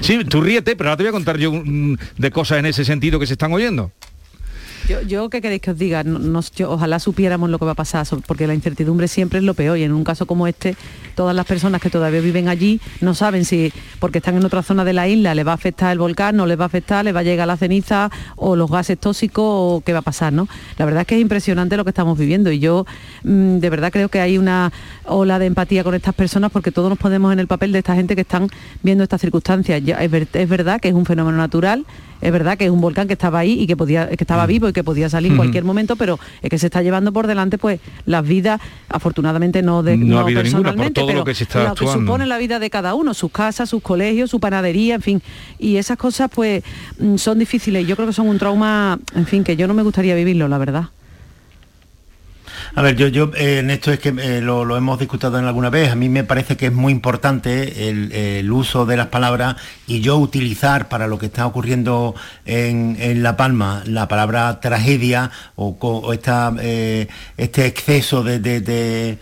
[0.00, 1.52] Sí, tú ríete, pero ahora te voy a contar yo
[2.16, 3.92] de cosas en ese sentido que se están oyendo.
[4.88, 6.04] Yo, yo ¿qué queréis que os diga?
[6.66, 9.84] Ojalá supiéramos lo que va a pasar, porque la incertidumbre siempre es lo peor y
[9.84, 10.76] en un caso como este,
[11.14, 14.84] todas las personas que todavía viven allí no saben si, porque están en otra zona
[14.84, 17.14] de la isla, les va a afectar el volcán, no les va a afectar, les
[17.14, 20.48] va a llegar la ceniza o los gases tóxicos o qué va a pasar, ¿no?
[20.78, 22.86] La verdad es que es impresionante lo que estamos viviendo y yo
[23.24, 24.72] mm, de verdad creo que hay una
[25.04, 27.94] ola de empatía con estas personas porque todos nos ponemos en el papel de esta
[27.94, 28.48] gente que están
[28.82, 29.82] viendo estas circunstancias.
[29.84, 31.84] Ya, es verdad que es un fenómeno natural,
[32.20, 34.68] es verdad que es un volcán que estaba ahí y que podía que estaba vivo
[34.68, 37.58] y que podía salir en cualquier momento, pero es que se está llevando por delante
[37.58, 41.12] pues las vidas, afortunadamente no de No ha no habido ninguna, por personalmente, todo lo
[41.12, 43.82] pero que se está lo que supone la vida de cada uno, sus casas, sus
[43.82, 45.22] colegios, su panadería, en fin.
[45.58, 46.62] Y esas cosas pues
[46.98, 47.86] mm, son difíciles.
[47.86, 50.58] Yo creo que son un trauma, en fin, que yo no me gustaría vivirlo, la
[50.58, 50.88] verdad.
[52.74, 55.70] A ver, yo, yo eh, en esto es que eh, lo, hemos discutido en alguna
[55.70, 55.90] vez.
[55.90, 59.56] A mí me parece que es muy importante el, uso de las palabras
[59.86, 62.14] y yo utilizar para lo que está ocurriendo
[62.44, 69.18] en, La Palma la palabra tragedia o, esta, eh, este exceso de-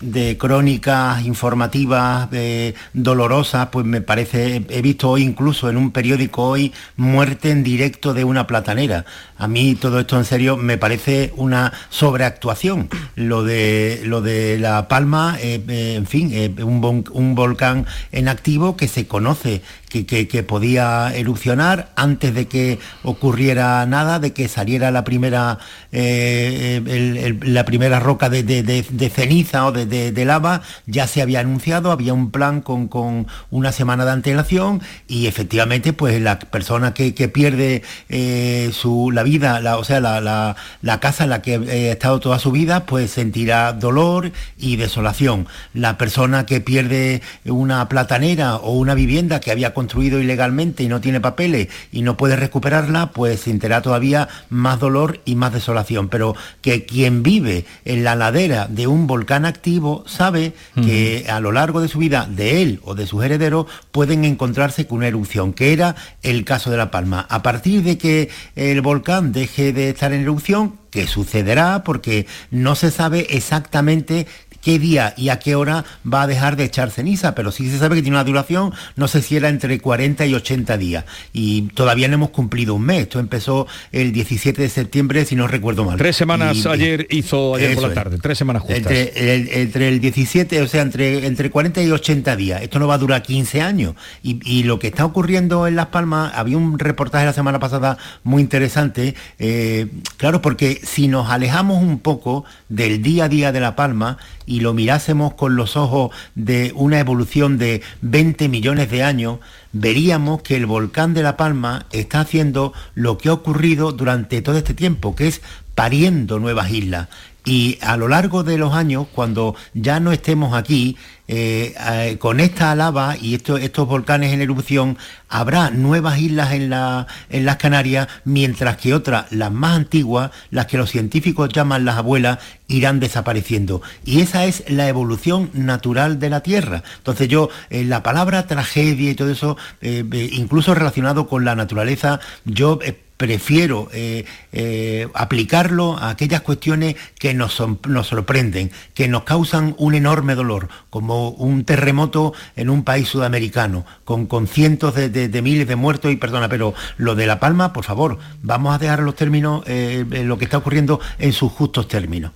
[0.00, 6.42] de crónicas informativas eh, dolorosas, pues me parece, he visto hoy incluso en un periódico
[6.42, 9.04] hoy muerte en directo de una platanera.
[9.42, 12.88] A mí todo esto en serio me parece una sobreactuación.
[13.16, 18.28] Lo de, lo de La Palma, eh, eh, en fin, eh, un, un volcán en
[18.28, 19.62] activo que se conoce
[19.92, 25.58] que, podía erupcionar antes de que ocurriera nada, de que saliera la primera,
[25.92, 31.90] eh, la primera roca de, de- de- ceniza o de, lava, ya se había anunciado,
[31.92, 37.14] había un plan con, con una semana de antelación y efectivamente pues la persona que,
[37.14, 41.54] que pierde eh, su, la vida, o sea, la, la- la casa en la que
[41.54, 45.46] eh, ha estado toda su vida, pues sentirá dolor y desolación.
[45.74, 51.00] La persona que pierde una platanera o una vivienda que había construido ilegalmente y no
[51.00, 56.08] tiene papeles y no puede recuperarla, pues sentirá todavía más dolor y más desolación.
[56.08, 61.50] Pero que quien vive en la ladera de un volcán activo sabe que a lo
[61.50, 65.52] largo de su vida, de él o de sus herederos, pueden encontrarse con una erupción,
[65.52, 67.26] que era el caso de La Palma.
[67.28, 72.76] A partir de que el volcán deje de estar en erupción, que sucederá porque no
[72.76, 74.28] se sabe exactamente
[74.62, 77.78] qué día y a qué hora va a dejar de echar ceniza, pero sí se
[77.78, 81.04] sabe que tiene una duración, no sé si era entre 40 y 80 días.
[81.32, 83.02] Y todavía no hemos cumplido un mes.
[83.02, 85.98] Esto empezó el 17 de septiembre, si no recuerdo mal.
[85.98, 87.94] Tres semanas Y- ayer hizo, ayer por la es.
[87.94, 88.78] tarde, tres semanas justas.
[88.78, 92.62] Entre el, entre el 17, o sea, entre, entre 40 y 80 días.
[92.62, 93.94] Esto no va a durar 15 años.
[94.22, 97.98] Y, y lo que está ocurriendo en Las Palmas, había un reportaje la semana pasada
[98.22, 103.60] muy interesante, eh, claro, porque si nos alejamos un poco del día a día de
[103.60, 104.18] La Palma
[104.52, 109.38] y lo mirásemos con los ojos de una evolución de 20 millones de años,
[109.72, 114.58] veríamos que el volcán de La Palma está haciendo lo que ha ocurrido durante todo
[114.58, 115.40] este tiempo, que es
[115.74, 117.08] pariendo nuevas islas.
[117.44, 122.38] Y a lo largo de los años, cuando ya no estemos aquí, eh, eh, con
[122.40, 124.96] esta lava y esto- estos volcanes en erupción,
[125.28, 130.66] habrá nuevas islas en, la- en las Canarias, mientras que otras, las más antiguas, las
[130.66, 132.38] que los científicos llaman las abuelas,
[132.68, 133.82] irán desapareciendo.
[134.04, 136.82] Y esa es la evolución natural de la Tierra.
[136.98, 142.20] Entonces yo, eh, la palabra tragedia y todo eso, eh, incluso relacionado con la naturaleza,
[142.44, 142.78] yo...
[143.16, 149.94] prefiero eh, eh, aplicarlo a aquellas cuestiones que nos, nos sorprenden, que nos causan un
[149.94, 155.66] enorme dolor, como un terremoto en un país sudamericano, con, con cientos de, de- miles
[155.68, 159.14] de muertos y perdona, pero lo de La Palma, por favor, vamos a dejar los
[159.14, 162.32] términos, eh, lo que está ocurriendo en sus justos términos.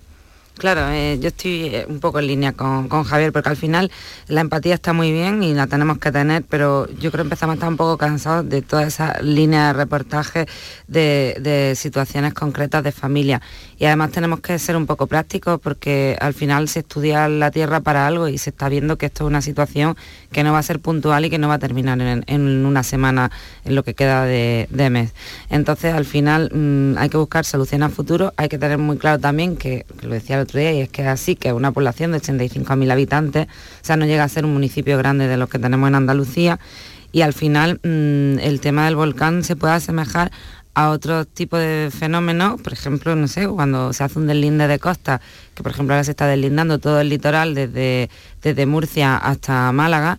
[0.59, 3.91] Claro, eh, yo estoy eh, un poco en línea con, Javier, porque al final
[4.27, 7.53] la empatía está muy bien y la tenemos que tener, pero yo creo que empezamos
[7.53, 10.47] a estar un poco cansados de toda esa línea de reportaje
[10.89, 13.43] de, situaciones concretas de familia.
[13.79, 17.81] Y además tenemos que ser un poco prácticos porque al final se estudia la Tierra
[17.81, 19.95] para algo y se está viendo que esto es una situación
[20.33, 23.31] que no va a ser puntual y que no va a terminar en, una semana
[23.65, 25.13] en lo que queda de, de mes.
[25.51, 29.19] Entonces al final mm, hay que buscar soluciones a futuro, hay que tener muy claro
[29.19, 32.91] también que, que lo decía el y es que así, que una población de 85.000
[32.91, 35.95] habitantes, o sea, no llega a ser un municipio grande de los que tenemos en
[35.95, 36.59] Andalucía
[37.13, 40.31] y al final mm, el tema del volcán se puede asemejar
[40.75, 44.79] a otro tipo de fenómenos, por ejemplo, no sé, cuando se hace un deslinde de
[44.79, 45.23] costa,
[45.55, 48.11] que por ejemplo ahora se está deslindando todo el litoral desde,
[48.43, 50.19] desde Murcia hasta Málaga,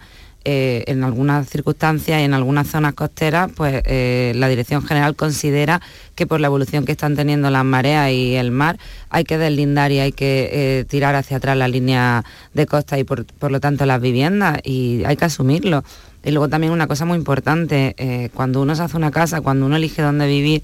[0.49, 5.81] eh, en algunas circunstancias y en algunas zonas costeras, pues eh, la Dirección General considera
[6.15, 8.79] que por la evolución que están teniendo las mareas y el mar,
[9.09, 12.23] hay que deslindar y hay que eh, tirar hacia atrás la línea
[12.53, 15.83] de costa y por, por lo tanto las viviendas y hay que asumirlo.
[16.23, 19.75] Y luego también una cosa muy importante, cuando uno se hace una casa, cuando uno
[19.75, 20.63] elige dónde vivir,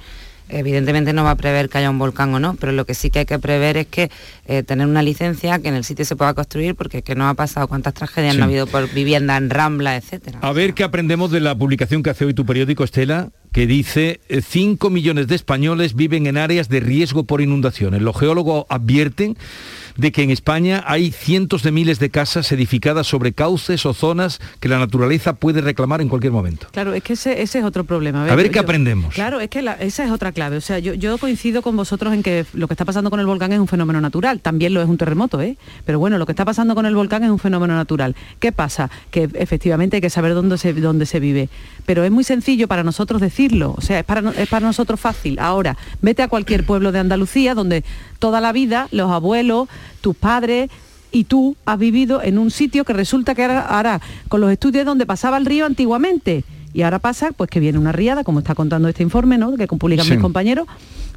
[0.49, 3.09] evidentemente no va a prever que haya un volcán o no, pero lo que sí
[3.09, 4.09] que hay que prever es que
[4.45, 7.27] eh, tener una licencia, que en el sitio se pueda construir, porque es que no
[7.27, 8.37] ha pasado cuántas tragedias Sí.
[8.39, 10.39] no ha habido por vivienda en Rambla, etcétera.
[10.41, 14.19] A ver qué aprendemos de la publicación que hace hoy tu periódico, Estela, que dice
[14.29, 18.01] 5 millones de españoles viven en áreas de riesgo por inundaciones.
[18.01, 19.37] Los geólogos advierten
[19.97, 24.39] de que en España hay cientos de miles de casas edificadas sobre cauces o zonas
[24.59, 26.67] que la naturaleza puede reclamar en cualquier momento.
[26.71, 28.25] Claro, es que ese, ese es otro problema.
[28.25, 29.13] A ver qué aprendemos.
[29.13, 30.57] Claro, es que la- esa es otra clave.
[30.57, 33.25] O sea, yo, yo coincido con vosotros en que lo que está pasando con el
[33.25, 34.39] volcán es un fenómeno natural.
[34.39, 35.57] También lo es un terremoto, ¿eh?
[35.85, 38.15] Pero bueno, lo que está pasando con el volcán es un fenómeno natural.
[38.39, 38.89] ¿Qué pasa?
[39.11, 41.49] Que efectivamente hay que saber dónde se, dónde se vive.
[41.85, 43.73] Pero es muy sencillo para nosotros decirlo.
[43.77, 45.37] O sea, es para, es para nosotros fácil.
[45.39, 47.83] Ahora, vete a cualquier pueblo de Andalucía donde
[48.23, 49.67] toda la vida los abuelos,
[49.99, 50.69] tus padres
[51.11, 54.85] y tú has vivido en un sitio que resulta que ahora, ahora con los estudios
[54.85, 58.55] donde pasaba el río antiguamente y ahora pasa pues que viene una riada como está
[58.55, 59.57] contando este informe ¿no?
[59.57, 60.11] que publican Sí.
[60.13, 60.67] mis compañeros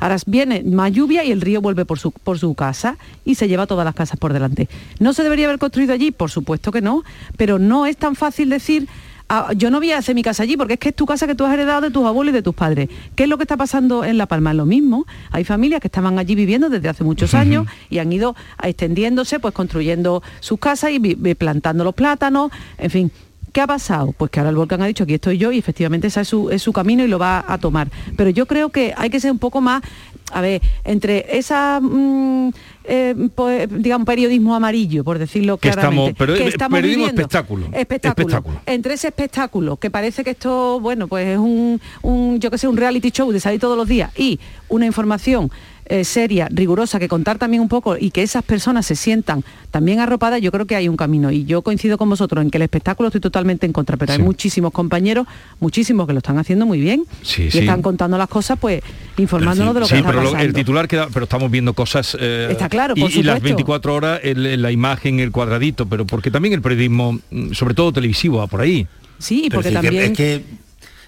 [0.00, 3.46] ahora viene más lluvia y el río vuelve por su, por su casa y se
[3.46, 6.80] lleva todas las casas por delante no se debería haber construido allí por supuesto que
[6.80, 7.04] no
[7.36, 8.88] pero no es tan fácil decir
[9.28, 11.26] "Ah, yo no voy a hacer mi casa allí porque es que es tu casa
[11.26, 12.88] que tú has heredado de tus abuelos y de tus padres.
[13.14, 14.50] ¿Qué es lo que está pasando en La Palma?
[14.50, 15.06] Es lo mismo.
[15.30, 19.52] Hay familias que estaban allí viviendo desde hace muchos años y han ido extendiéndose, pues
[19.52, 23.12] construyendo sus casas y plantando los plátanos, en fin.
[23.56, 24.12] ¿Qué ha pasado?
[24.12, 26.50] Pues que ahora el volcán ha dicho aquí estoy yo y efectivamente ese es su,
[26.50, 27.88] es su camino y lo va a tomar.
[28.14, 29.82] Pero yo creo que hay que ser un poco más,
[30.30, 32.50] a ver, entre esa, mm,
[32.88, 36.10] eh, digamos, periodismo amarillo, por decirlo Que claramente.
[36.10, 37.22] estamos- pero que es estamos periodismo viviendo.
[37.22, 37.66] espectáculo.
[37.72, 38.26] Espectáculo.
[38.28, 38.60] Espectáculo.
[38.66, 42.68] Entre ese espectáculo, que parece que esto, bueno, pues es un, un, yo que sé,
[42.68, 45.50] un reality show de salir todos los días y una información
[45.88, 50.00] eh, seria, rigurosa, que contar también un poco y que esas personas se sientan también
[50.00, 51.30] arropadas, yo creo que hay un camino.
[51.30, 54.18] Y yo coincido con vosotros en que el espectáculo estoy totalmente en contra, pero hay
[54.20, 55.26] muchísimos compañeros,
[55.60, 57.58] muchísimos que lo están haciendo muy bien Sí, y sí.
[57.58, 58.82] están contando las cosas, pues
[59.18, 60.44] informándonos de lo que sí, está pero pasando.
[60.44, 63.42] el titular queda, pero estamos viendo cosas eh, Está claro, y, las supuesto.
[63.42, 67.92] 24 horas el- la imagen, el cuadradito, pero porque también el periodismo, mm, sobre todo
[67.92, 68.86] televisivo, va por ahí.
[69.18, 70.42] Sí, Pero sí que- es que,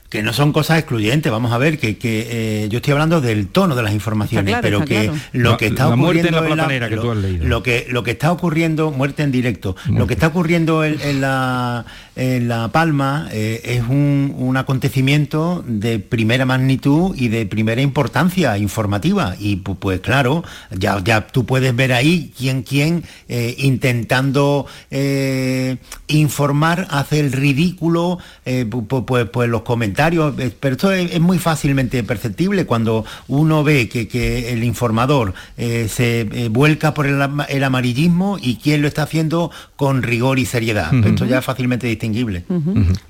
[0.09, 3.48] que no son cosas excluyentes, vamos a ver, que, que, eh, yo estoy hablando del
[3.48, 5.18] tono de las informaciones, claro, pero que claro.
[5.32, 7.46] lo que está la muerte en la ocurriendo que lo, tú has leído.
[7.46, 11.20] Lo que, lo que está ocurriendo, muerte en directo, lo que está ocurriendo en, en
[11.20, 11.84] la,
[12.18, 18.58] en La Palma eh, es un, un acontecimiento de primera magnitud y de primera importancia
[18.58, 19.36] informativa.
[19.38, 20.42] Y pu- pues claro,
[20.76, 25.76] ya, ya tú puedes ver ahí quién, quién eh, intentando eh,
[26.08, 31.38] informar, hace el ridículo, pu- pu- pues, pues los comentarios, pero esto es, es muy
[31.38, 37.62] fácilmente perceptible cuando uno ve que, que el informador se vuelca por el, ama- el
[37.62, 40.92] amarillismo y quién lo está haciendo con rigor y seriedad.
[40.92, 41.08] Ujú.
[41.10, 42.07] Esto ya es fácilmente distinguible.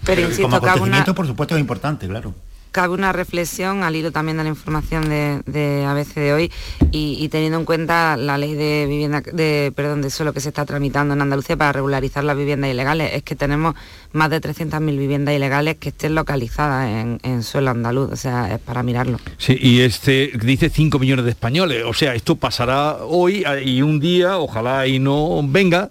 [0.04, 2.34] Pero insisto, como una- por supuesto, es importante, claro.
[2.70, 6.52] cabe una reflexión al hilo también de la información de, de ABC de hoy
[6.92, 10.50] y, y teniendo en cuenta la ley de vivienda de perdón de suelo que se
[10.50, 13.10] está tramitando en Andalucía para regularizar las viviendas ilegales.
[13.14, 13.74] Es que tenemos
[14.12, 18.58] más de 300.000 viviendas ilegales que estén localizadas en, en suelo andaluz o sea es
[18.60, 21.82] para mirarlo Sí, y este dice 5 millones de españoles.
[21.86, 25.88] O sea, esto pasará hoy eh, y un día, ojalá y no venga,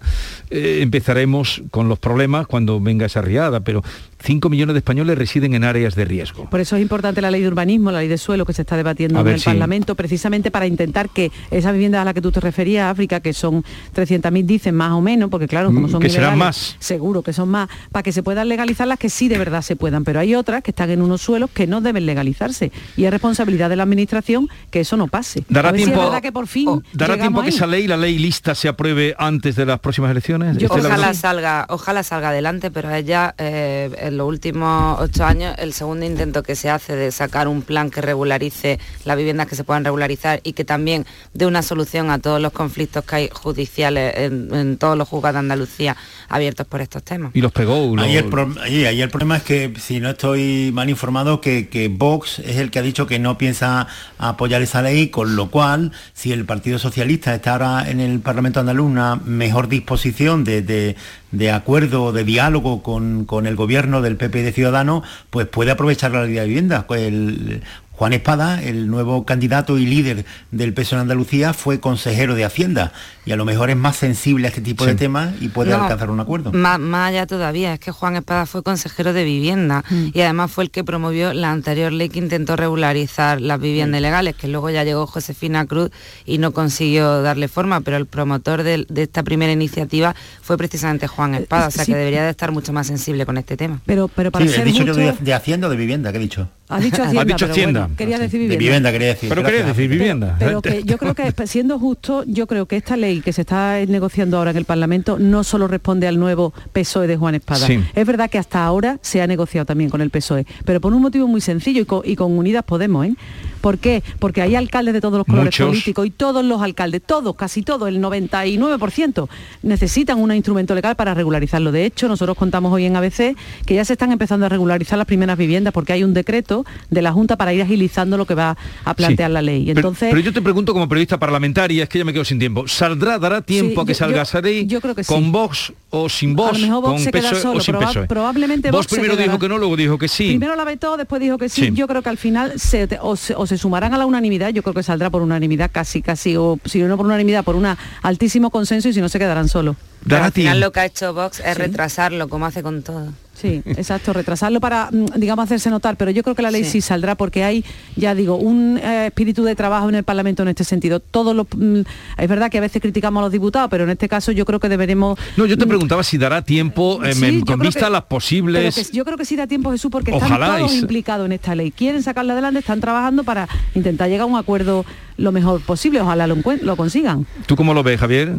[0.50, 3.82] eh, empezaremos con los problemas cuando venga esa riada, pero
[4.20, 6.48] 5 millones de españoles residen en áreas de riesgo.
[6.50, 8.76] Por eso es importante la ley de urbanismo, la ley de suelo que se está
[8.76, 12.20] debatiendo A en el si- Parlamento, precisamente para intentar que esas viviendas a las que
[12.22, 13.64] tú te referías, África, que son
[13.94, 16.76] 300.000 dicen más o menos, porque claro, como Mm, son que serán más.
[16.80, 19.76] seguro que son más, para que se puedan legalizar las que sí de verdad se
[19.76, 23.10] puedan, pero hay otras que están en unos suelos que no deben legalizarse y es
[23.10, 25.44] responsabilidad de la administración que eso no pase.
[25.48, 27.50] ¿Dará a ver si tiempo, es verdad que por fin ¿dará llegamos tiempo a que
[27.50, 30.56] esa ley, la ley lista, se apruebe antes de las próximas elecciones?
[30.68, 35.72] Ojalá salga, ojalá salga adelante, pero es ya eh, en los últimos ocho años el
[35.72, 39.64] segundo intento que se hace de sacar un plan que regularice las viviendas que se
[39.64, 44.14] puedan regularizar y que también dé una solución a todos los conflictos que hay judiciales
[44.16, 45.96] en, en todos los juzgados de Andalucía
[46.28, 47.30] abiertos por estos temas.
[47.34, 47.96] Y los pegó.
[48.02, 51.68] Ahí el, pro- ahí- ahí el problema es que, si no estoy mal informado, que,
[51.68, 53.86] que Vox es el que ha dicho que no piensa
[54.18, 58.60] apoyar esa ley, con lo cual, si el Partido Socialista está ahora en el Parlamento
[58.60, 60.96] andaluz una mejor disposición de, de-
[61.30, 65.70] de acuerdo, de diálogo con, con el gobierno del PP y de Ciudadanos, pues puede
[65.70, 66.86] aprovechar la ley de vivienda.
[66.90, 67.62] El-
[67.98, 72.92] Juan Espada, el nuevo candidato y líder del PSOE en Andalucía, fue consejero de Hacienda
[73.26, 75.82] y a lo mejor es más sensible a este tipo de temas y puede No,
[75.82, 76.52] alcanzar un acuerdo.
[76.52, 80.62] Más, más allá todavía, es que Juan Espada fue consejero de vivienda y además fue
[80.62, 84.84] el que promovió la anterior ley que intentó regularizar las viviendas ilegales, que luego ya
[84.84, 85.90] llegó Josefina Cruz
[86.24, 91.08] y no consiguió darle forma, pero el promotor de, de esta primera iniciativa fue precisamente
[91.08, 91.90] Juan Espada, o sea sí.
[91.90, 93.80] que debería de estar mucho más sensible con este tema.
[93.86, 96.12] Pero, pero para Sí, he ser dicho yo de, justo- de Hacienda o de vivienda,
[96.12, 96.48] ¿qué he dicho?
[96.70, 98.92] Ha dicho Hacienda, pero bueno, quería decir De vivienda.
[98.92, 99.28] quería decir.
[99.28, 100.36] Pero quería decir vivienda.
[100.38, 103.78] Pero que yo creo que siendo justo, yo creo que esta ley que se está
[103.86, 107.66] negociando ahora en el Parlamento no solo responde al nuevo PSOE de Juan Espada.
[107.66, 107.82] Sí.
[107.94, 111.00] Es verdad que hasta ahora se ha negociado también con el PSOE, pero por un
[111.00, 113.14] motivo muy sencillo y con, y con Unidas Podemos, ¿eh?
[113.60, 114.02] ¿Por qué?
[114.18, 115.68] Porque hay alcaldes de todos los colores Muchos.
[115.68, 119.28] políticos y todos los alcaldes, todos, casi todos, el 99%,
[119.62, 121.72] necesitan un instrumento legal para regularizarlo.
[121.72, 123.36] De hecho, nosotros contamos hoy en ABC
[123.66, 127.02] que ya se están empezando a regularizar las primeras viviendas porque hay un decreto de
[127.02, 129.34] la Junta para ir agilizando lo que va a plantear Sí.
[129.34, 129.64] la ley.
[129.66, 132.38] Pero- Entonces, pero, yo te pregunto como periodista parlamentaria, es que ya me quedo sin
[132.38, 132.66] tiempo.
[132.68, 135.30] ¿Saldrá, dará tiempo Sí, a que yo- salga esa ley yo creo que con sí.
[135.30, 136.50] Vox o sin Vox?
[136.50, 138.06] A lo mejor Vox con se queda solo, o sin proba- PSOE?
[138.06, 140.28] probablemente Vox Vox primero dijo que no, luego dijo que sí.
[140.28, 141.70] Primero la vetó, después dijo que sí.
[141.72, 144.74] Yo creo que al final se, o, o se sumarán a la unanimidad, yo creo
[144.74, 147.66] que saldrá por unanimidad casi, casi, o si no por unanimidad, por un
[148.02, 149.76] altísimo consenso y si no se quedarán solos.
[150.16, 153.12] Al final lo que ha hecho Vox es retrasarlo, como hace con todo.
[153.40, 156.70] Sí, exacto, retrasarlo para, mm, digamos, hacerse notar, pero yo creo que la ley sí,
[156.72, 156.80] Sí.
[156.80, 160.64] saldrá porque hay, ya digo, un eh, espíritu de trabajo en el Parlamento en este
[160.64, 160.98] sentido.
[160.98, 161.82] Todos los, mm,
[162.16, 164.58] es verdad que a veces criticamos a los diputados, pero en este caso yo creo
[164.58, 165.16] que deberemos...
[165.36, 167.86] No, yo te mm, preguntaba si dará tiempo eh, Sí, me- yo con vista que-
[167.86, 168.74] a las posibles...
[168.74, 171.32] Que yo creo que sí da tiempo, Jesús, porque Ojalá están todos se- implicados en
[171.32, 171.70] esta ley.
[171.70, 173.46] Quieren sacarla adelante, están trabajando para
[173.76, 174.84] intentar llegar a un acuerdo
[175.16, 176.00] lo mejor posible.
[176.00, 177.24] Ojalá lo, lo consigan.
[177.46, 178.34] ¿Tú cómo lo ves, Javier?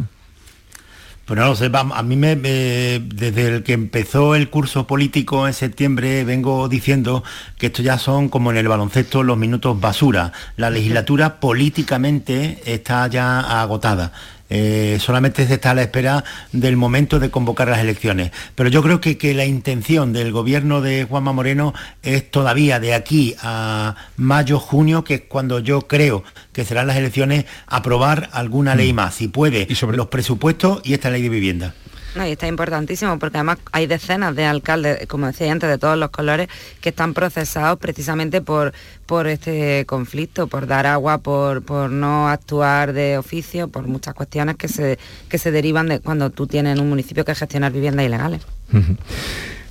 [1.30, 5.46] Pues no lo sé, a mí me, me- desde el que empezó el curso político
[5.46, 7.22] en septiembre vengo diciendo
[7.56, 10.32] que esto ya son como en el baloncesto los minutos basura.
[10.56, 14.10] La legislatura políticamente está ya agotada.
[14.50, 18.32] Eh, solamente se está a la espera del momento de convocar las elecciones.
[18.54, 21.72] Pero yo creo que, que la intención del gobierno de Juanma Moreno
[22.02, 26.96] es todavía de aquí a mayo, junio, que es cuando yo creo que serán las
[26.96, 31.74] elecciones, aprobar alguna ley más, si puede, los presupuestos y esta ley de vivienda.
[32.14, 35.96] No, y está importantísimo porque además hay decenas de alcaldes, como decía antes, de todos
[35.96, 36.48] los colores,
[36.80, 38.72] que están procesados precisamente por,
[39.10, 44.54] por este conflicto, por dar agua, por, por no actuar de oficio, por muchas cuestiones
[44.54, 48.06] que se, que se derivan de cuando tú tienes en un municipio que gestionar viviendas
[48.06, 48.40] ilegales.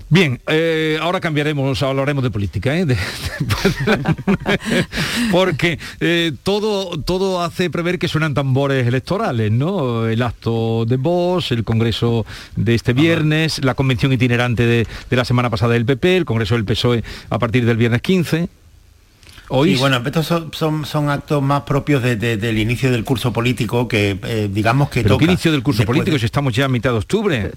[0.10, 2.86] Bien, eh, ahora cambiaremos, hablaremos de política, ¿eh?
[2.86, 2.98] De-
[5.32, 10.06] porque eh, todo, todo hace prever que suenan tambores electorales, ¿no?
[10.08, 12.26] El acto de voz, el congreso
[12.58, 16.56] de este viernes, la convención itinerante de, de la semana pasada del PP, el congreso
[16.56, 18.50] del PSOE a partir del viernes 15.
[19.52, 23.04] Hoy Sí, bueno, estos son, son, son actos más propios de- de- del inicio del
[23.04, 25.26] curso político que eh, digamos que ¿Pero toca.
[25.26, 27.52] qué inicio del curso después político de- si estamos ya a mitad de octubre?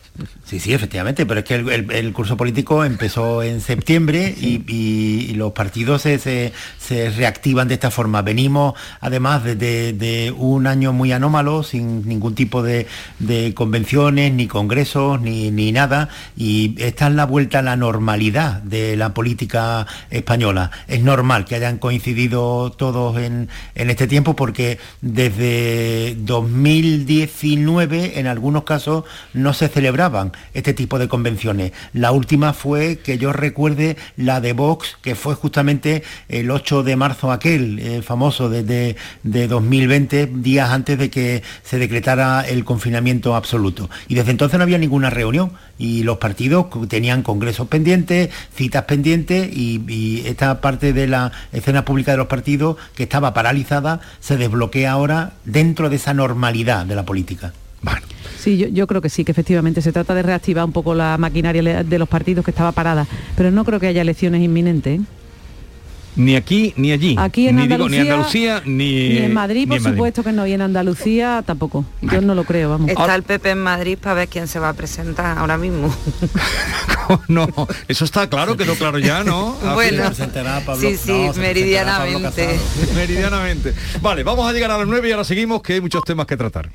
[0.45, 4.63] Sí, sí, efectivamente, pero es que el, el- el curso político empezó en septiembre y,
[4.67, 8.23] y- y los partidos se, se- se reactivan de esta forma.
[8.23, 12.87] Venimos además de, un año muy anómalo, sin ningún tipo de,
[13.19, 18.63] de convenciones, ni congresos, ni, ni nada, y esta es la vuelta a la normalidad
[18.63, 20.71] de la política española.
[20.89, 28.63] Es normal que hayan coincidido todos en, en este tiempo porque desde 2019 en algunos
[28.63, 29.03] casos
[29.35, 31.73] no se celebraban este tipo de convenciones.
[31.93, 36.95] La última fue, que yo recuerde, la de Vox, que fue justamente el 8 de
[36.95, 43.35] marzo aquel, eh, famoso desde de 2020, días antes de que se decretara el confinamiento
[43.35, 43.91] absoluto.
[44.07, 49.51] Y desde entonces no había ninguna reunión y los partidos tenían congresos pendientes, citas pendientes
[49.53, 51.33] y, esta parte de la
[51.85, 56.95] pública de los partidos que estaba paralizada se desbloquea ahora dentro de esa normalidad de
[56.95, 57.53] la política.
[58.39, 61.17] Sí, yo, yo creo que sí, que efectivamente se trata de reactivar un poco la
[61.17, 63.07] maquinaria de los partidos que estaba parada,
[63.37, 65.01] pero no creo que haya elecciones inminentes.
[65.01, 65.05] ¿eh?
[66.15, 67.17] Ni aquí ni allí.
[67.19, 69.97] Aquí en ni, digo, ni Andalucía, Andalucía ni, Ni en Madrid, ni por en Madrid.
[69.97, 71.85] supuesto que no, y en Andalucía tampoco.
[72.03, 72.91] Yo no lo creo, vamos.
[72.91, 75.95] Está el PP en Madrid para ver quién se va a presentar ahora mismo.
[77.29, 77.47] No,
[77.89, 79.55] eso está claro, quedó claro ya, ¿no?
[79.75, 82.59] Bueno, Así- sí, sí, meridianamente.
[82.95, 83.75] Meridianamente.
[84.01, 86.37] Vale, vamos a llegar a las 9 y ahora seguimos, que hay muchos temas que
[86.37, 86.71] tratar.